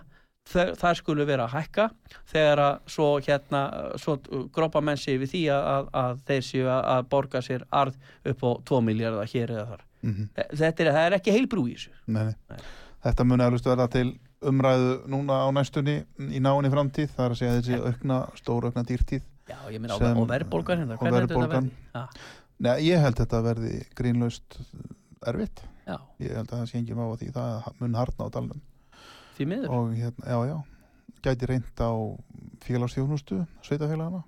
[0.49, 1.85] þau- það skulu vera að hækka
[2.33, 3.61] þegar að svo hérna,
[4.01, 4.17] svo
[4.55, 7.97] grópa menn sig við því að, að, að þeir séu að, að borga sér arð
[8.33, 9.83] upp á 2 miljardar hér eða þar.
[10.03, 11.91] mm Þetta er, það er ekki heilbrú í þessu.
[12.07, 12.35] nei, nei.
[12.49, 12.59] Nei.
[13.03, 14.07] Þetta muni eflust verða til
[14.49, 15.97] umræðu núna á næstunni
[16.35, 19.95] í náinni framtíð það er að segja þessi aukna, stóra aukna dýrtíð Já, ég meina,
[19.97, 21.69] Sem- og verðbólgan hérna, hvernig heldur þetta verðbólgan.
[21.71, 21.95] verði?
[21.95, 24.57] Já, Nei, ég held þetta verði grínlaust
[25.31, 28.61] erfitt já, ég held að það sé engin á því það mun harna á dalnum
[29.39, 29.69] því miður.
[29.77, 30.57] og hérna, já, já
[31.25, 31.91] gæti reynd á
[32.63, 34.21] félagsþjónustu sveitafélagana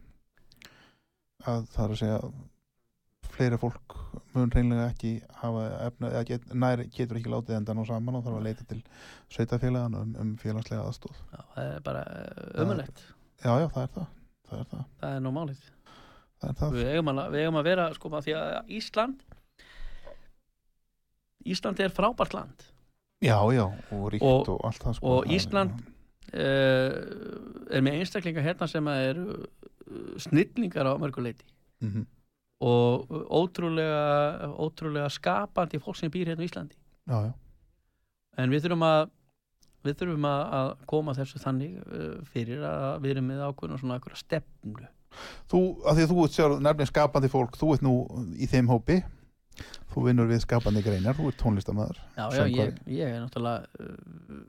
[1.48, 2.32] að það er að segja
[3.32, 3.96] fleira fólk
[4.36, 8.26] mun reynlega ekki hafa efna, eða get, nær getur ekki látið endan á saman og
[8.26, 8.80] þarf að leita til
[9.32, 12.04] sveitafélagana um, um félagslega aðstóð Já, það er bara
[12.66, 13.04] ömulegt.
[13.44, 14.10] já, já, það er það
[14.52, 15.62] það er það, Það er nú málið.
[16.42, 16.76] það, er það.
[16.76, 19.24] Við eigum að, við eigum að vera, sko, að því að Ísland,
[21.56, 22.66] Ísland er frábært land.
[23.22, 25.72] Já, já, og ríkt og, Og- allt það sko, og er- Ísland
[26.52, 31.46] uh, er með einstaklinga hérna sem eru uh, snillingar á mörguleiti
[31.82, 32.06] Mhm.
[32.62, 36.76] og ótrúlega, ótrúlega skapandi fólk sem býr hérna á Íslandi.
[37.10, 37.34] já, já,
[38.38, 39.10] En við þurfum að
[39.84, 41.74] við þurfum að, koma þessu þannig
[42.32, 44.88] fyrir að við erum með ákveðna svona einhverja stefnu.
[45.50, 47.96] þú, að því að þú ert sjálf nefnir skapandi fólk, þú ert nú
[48.38, 49.02] í þeim hópi
[49.92, 54.44] þú vinnur við skapandi greinar, þú ert tónlistamæður Já, já, ég, ég er náttúrulega uh,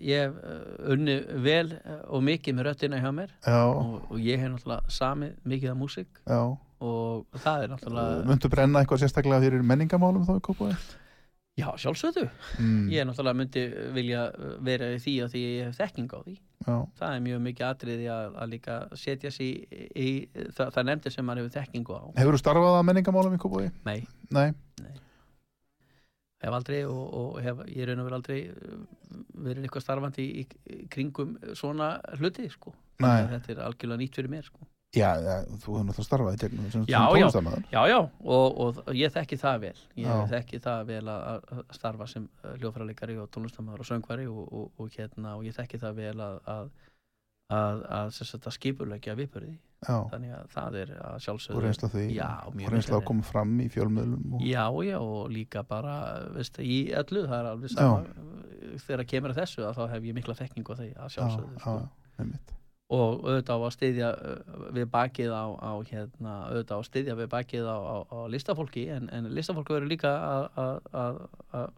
[0.00, 4.40] ég hef uh, unni vel uh, og mikið með röttina hjá mér og, og ég
[4.40, 6.22] hef náttúrulega samið mikið af músík
[6.80, 10.78] og það er náttúrulega Muntu brenna eitthvað sérstaklega fyrir menningamálum þá í Kópaði?
[11.56, 12.26] Já, sjálfsögðu.
[12.60, 13.62] Mm, Ég náttúrulega myndi
[13.96, 14.26] vilja
[14.60, 16.34] vera í því að því ég hef þekking á því.
[16.66, 20.08] Já, Það er mjög mikið atriði að, að líka setja sig í, í
[20.56, 22.04] það, það nefndir sem maður hefur þekkingu á.
[22.20, 23.72] Hefur þú starfað að menningamálum í Kópaði?
[23.86, 23.98] Nei,
[24.34, 24.48] Nei,
[26.44, 28.80] hef aldrei og, og hef, ég raun og verið aldrei uh,
[29.46, 32.74] verið eitthvað starfandi í, í kringum svona hluti, sko.
[33.04, 33.26] Nei.
[33.32, 34.68] Þetta er algjörlega nýtt fyrir mér, sko.
[34.96, 35.10] Já,
[35.62, 37.98] þú hefur náttúrulega starfað í gegnum sem, Já, sem tónlistamæður Já, já,
[38.36, 39.76] og, og ég þekki það vel.
[40.00, 40.24] Ég Já.
[40.32, 42.26] þekki það vel að, starfa sem
[42.56, 46.40] hljófræleikari og tónlistamæður og söngvari og, og, og, hérna, og ég þekki það vel að,
[46.56, 46.74] að,
[47.56, 49.56] að, að, skipulegja viðbörði.
[49.84, 51.62] Já, Þannig að það er að og sjálfsögðu.
[51.66, 55.62] reynsla því Já, og reynsla að koma fram í fjölmiðlum og, Já, já, og líka
[55.68, 55.96] bara,
[56.32, 58.30] veist, í öllu, það er alveg sama,
[58.86, 61.58] þegar kemur að þessu, að þá hef ég mikla þekkingu á því, að já, sjálfsögðu,
[61.58, 62.56] já, sko.
[62.86, 67.16] Og auðvitað á að styðja uh, við bakið á, á hérna, auðvitað á að styðja
[67.18, 70.12] við bakið á, á, á listafólki en, en listafólki verður líka
[70.54, 71.74] að-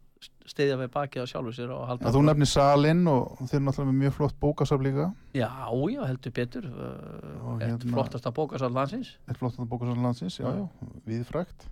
[0.49, 3.91] styðja við bakið á sjálfu sér og halda þú nefnir salinn og þeir eru náttúrulega
[3.93, 5.05] með mjög flott bókasaf líka.
[5.39, 5.47] Já,
[5.93, 6.65] já, heldur betur.
[6.67, 9.13] Uh, eitt hérna- flottasta bókasall landsins.
[9.31, 10.65] Eitt flott bókasaf landsins, já, já,
[11.07, 11.69] viðfrækt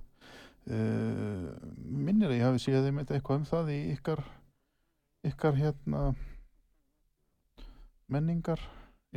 [0.70, 1.50] uh,
[1.90, 4.22] minnir að ég hafi séð þeim eitthvað um það í ykkar
[5.26, 6.04] ykkar hérna
[8.06, 8.62] menningar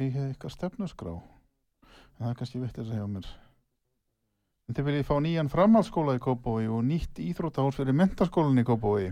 [0.05, 3.29] í ykkar stefnusgrá en það er kannski veitt að segja á mér.
[4.69, 9.09] En þið viljið fá nýjan framhaldsskóla í Kópói og nýtt íþróttahús fyrir mentaskólan í Kópói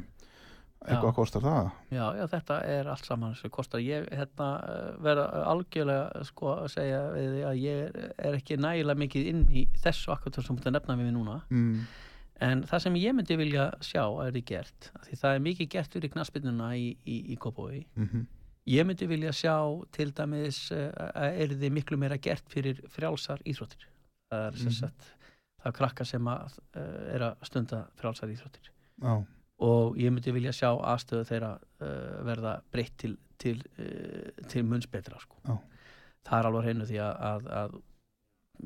[0.85, 1.69] eitthvað kostar það?
[1.89, 3.81] Já, já, þetta er allt saman sem kostar.
[3.83, 9.01] Ég hérna uh, verða algjörlega sko að segja við að ég er, er ekki nægilega
[9.01, 11.39] mikið inn í þessu akkur sem að nefna við mig núna.
[11.49, 11.81] Mm,
[12.47, 15.71] en það sem ég myndi vilja sjá er þið gert, af því það er mikið
[15.75, 18.27] gert fyrir knaspinnuna í, í, í Kópói mm
[18.68, 19.53] ég myndi vilja sjá
[19.95, 23.88] til dæmis að er þið miklu meira gert fyrir frjálsar íþróttir?
[24.32, 24.91] Það er sem Mhm.
[25.61, 28.70] það er krakka sem að, uh, er að stunda frjálsar íþróttir.
[29.01, 29.13] Já,
[29.59, 31.51] og ég myndi vilja sjá aðstöðu þeirra
[31.82, 35.36] uh, verða breytt til, til, uh, til munns betra sko.
[36.28, 37.78] Það er alveg hreinu því að, að, að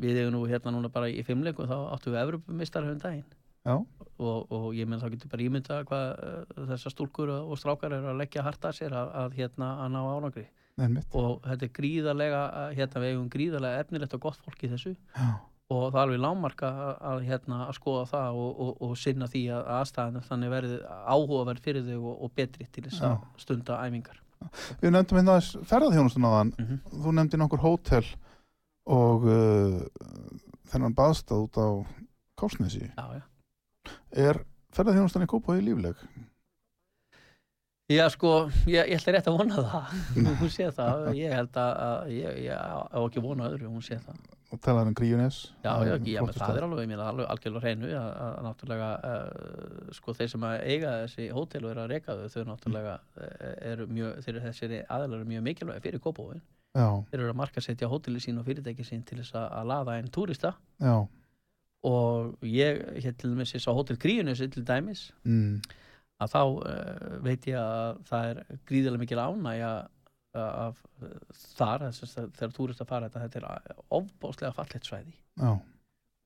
[0.01, 3.25] við eigum nú hérna núna bara í fimmleiku þá áttum við Evropumistar höfum daginn
[3.65, 8.11] og, og ég menn þá getur bara ímynda hvað uh, þessar stúlkur og strákar eru
[8.13, 10.47] að leggja harta sér að, að, hérna, að ná ánangri
[10.81, 11.13] einmitt.
[11.17, 14.95] Og þetta er gríðarlega að, hérna, við eigum gríðarlega efnilegt og gott fólk í þessu.
[15.13, 15.29] Já,
[15.71, 19.29] og það er alveg lámarka að, að, hérna, að skoða það og, og, og sinna
[19.31, 23.79] því að aðstæðan þannig verði áhugaverð fyrir þau og, og betri til þess að stunda
[23.85, 24.19] æfingar.
[24.81, 26.53] Við nefndum hérna aðeins ferðarþjónustun áðan.
[26.57, 28.05] Mm þú nefndi nokkur hótel
[28.91, 29.81] og uh,
[30.71, 31.67] þennan baðstað út á
[32.41, 33.30] Kásnesi Já, já
[34.11, 34.43] er
[34.75, 36.03] ferðarþjónustan í Kópaví lífleg?
[37.91, 39.95] Já, sko, ég, ég ætla rétt að vona það.
[40.39, 44.21] Hún sé það, ég held að, ég, á ekki vona öðru, hún sé það.
[44.51, 45.41] Og talar um Gríunes?
[45.63, 49.93] Já, já, já menn, það er alveg, ég meina, alveg algjörlega hreinu að, náttúrulega uh,
[49.95, 53.53] sko þeir sem að eiga þessi hótel og eru að reyka þau, þau náttúrulega uh,
[53.71, 56.43] eru mjög, þeir eru þessir aðalar eru mjög mikilvæg fyrir kópóin,
[56.75, 59.97] já, þeir eru að markasetja hóteli sín og fyrirtæki sín til þess að, að laða
[60.03, 60.55] inn túrista.
[60.83, 60.95] Já
[61.87, 65.07] og ég, hér til dæmis ég sá hótel Gríunis til dæmis.
[65.25, 65.61] Mm,
[66.21, 69.71] að þá uh, veit ég að það er gríðilega mikil ánægja
[70.37, 71.15] af uh,
[71.57, 75.15] þar þess að þegar túrista fara þetta, þetta er ofbáslega fallet svæði.
[75.41, 75.55] Já,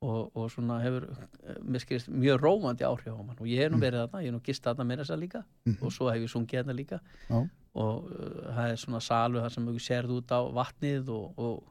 [0.06, 3.40] og, og svona hefur eh, mér skilist mjög rómandi áhrif á mann.
[3.40, 3.86] Og ég hef nú Mm.
[3.88, 5.42] verið þarna, ég hef nú gist þarna meira þess að líka.
[5.66, 7.00] Mhm, og svo hef ég sungið þarna líka.
[7.30, 7.40] Já.
[7.76, 8.06] og
[8.56, 11.64] það er svona salu þar sem þú sérð út á vatnið og, og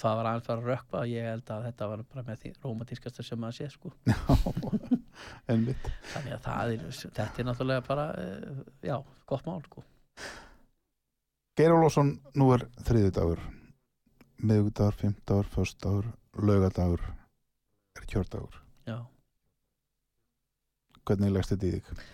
[0.00, 3.24] það var aðeins fara að rökkva ég held að þetta var bara með því rómantískasta
[3.26, 3.92] sem maður sé sko.
[5.48, 8.96] Þannig að það er, þetta er náttúrulega bara uh, já,
[9.30, 9.84] gott mál sko.
[11.54, 13.44] Geir Ólafsson, nú er þriði dagur
[14.44, 17.02] miðgudagur, fimmdagur, föstudagur laugadagur
[17.94, 18.60] er kjördagur.
[18.84, 18.98] Já.
[21.04, 22.04] hvernig leggst þetta í þig?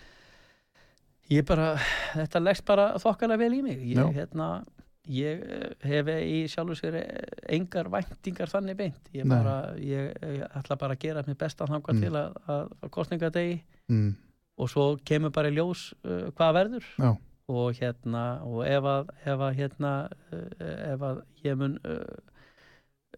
[1.31, 1.73] ég bara,
[2.13, 3.83] þetta leggst bara þokkalega vel í mig.
[3.93, 4.49] Ég, hérna,
[5.09, 9.09] ég eh, hef í sjálfu sér eh, engar væntingar þannig beint.
[9.15, 12.01] Ég, bara, ég, ég ætla bara að gera mér besta þangað Mm.
[12.05, 14.13] til að, að, kostningadegi Mm,
[14.57, 16.85] og svo kemur bara í ljós uh, hvað verður.
[17.01, 17.09] Já,
[17.51, 19.91] og hérna og ef að, ef að hérna
[20.31, 22.21] uh, ef að ég mun uh,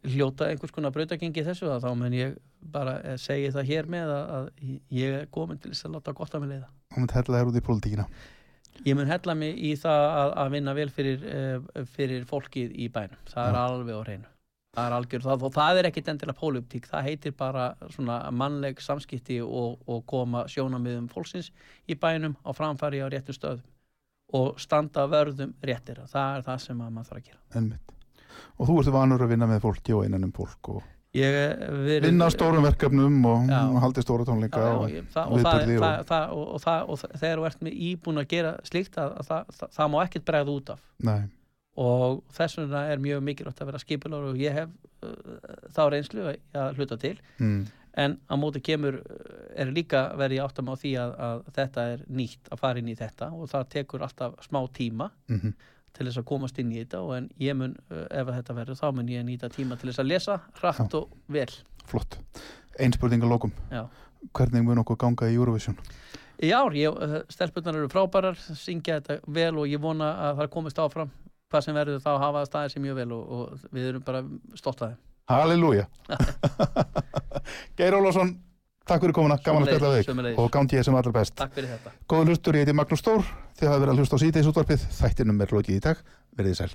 [0.07, 2.39] hljóta einhvers konar brautagengi þessu þá mun ég
[2.73, 4.49] bara segja það hér með að, að
[4.97, 6.71] ég er komin til þess að láta gott að mig leiða.
[6.95, 8.07] Hún myndi hella þér út í pólitíkina
[8.84, 12.89] Ég mun hella mig í það að, að vinna vel fyrir, uh, fyrir fólkið í
[12.93, 13.19] bænum.
[13.30, 13.63] Það er Já.
[13.63, 14.30] alveg á hreinu.
[14.74, 16.88] Það er algjör það og það er ekkit endilega pólitík.
[16.89, 21.51] Það heitir bara svona mannleg samskipti og, og koma sjónamiðum fólksins
[21.86, 23.69] í bænum á framfæri á réttu stöðum
[24.34, 26.01] og standa vörðum réttir.
[26.09, 27.43] Það er það sem að maður þarf að gera.
[27.53, 27.93] einmitt
[28.57, 30.84] og þú ertu vanur að vinna með fólki og innan um fólk og.
[31.14, 33.59] Vinna á stórum verkefnum og Já.
[33.84, 37.20] haldi stóra tónleika Já, og, já, ég- það, og, og- það, það, og, og, og
[37.20, 40.26] þegar þú ert með íbúin að gera slíkt að, að það, það, það má ekkert
[40.26, 40.82] bregða út af.
[41.03, 41.22] Nei,
[41.78, 44.70] og þess vegna er mjög mikilvægt að vera skipular og ég hef
[45.03, 45.14] uh,
[45.74, 47.16] þá reynslu að hluta til.
[47.38, 51.86] Mm, en á móti kemur uh, er líka verið áttam á því að, að þetta
[51.93, 55.11] er nýtt að fara inn í þetta og það tekur alltaf smá tíma.
[55.30, 55.53] Mm
[55.93, 58.57] til þess að komast inn í þetta og en ég mun, uh, ef að þetta
[58.59, 61.49] verður þá mun ég nýta tíma til þess að lesa hratt og vel.
[61.89, 62.17] Flott.
[62.79, 63.53] Einn spurning að lokum.
[63.71, 63.85] Já.
[64.33, 65.77] hvernig mun okkur ganga í Eurovision?
[66.39, 71.11] ég, uh, stelpunnar eru frábærar syngja þetta vel og ég vona að það komist áfram.
[71.51, 74.23] Hvað sem verður þá hafa staðið sér mjög vel og, og við erum bara
[74.57, 75.01] stolt að þeim.
[75.29, 75.85] Halleluja.
[77.77, 78.33] Geir Ólafsson,
[78.88, 80.39] takk fyrir komuna gaman að spjalla þig.
[80.39, 81.36] og gangi ég sem allra best.
[81.39, 81.93] Takk fyrir þetta.
[82.07, 83.27] Góður hlustur, ég heiti Magnús Stór
[83.59, 84.89] þið hafa verið að hlusta á síðdeis útvarpið.
[85.01, 86.03] Þættinum er lokið í dag,
[86.38, 86.73] verðið sæl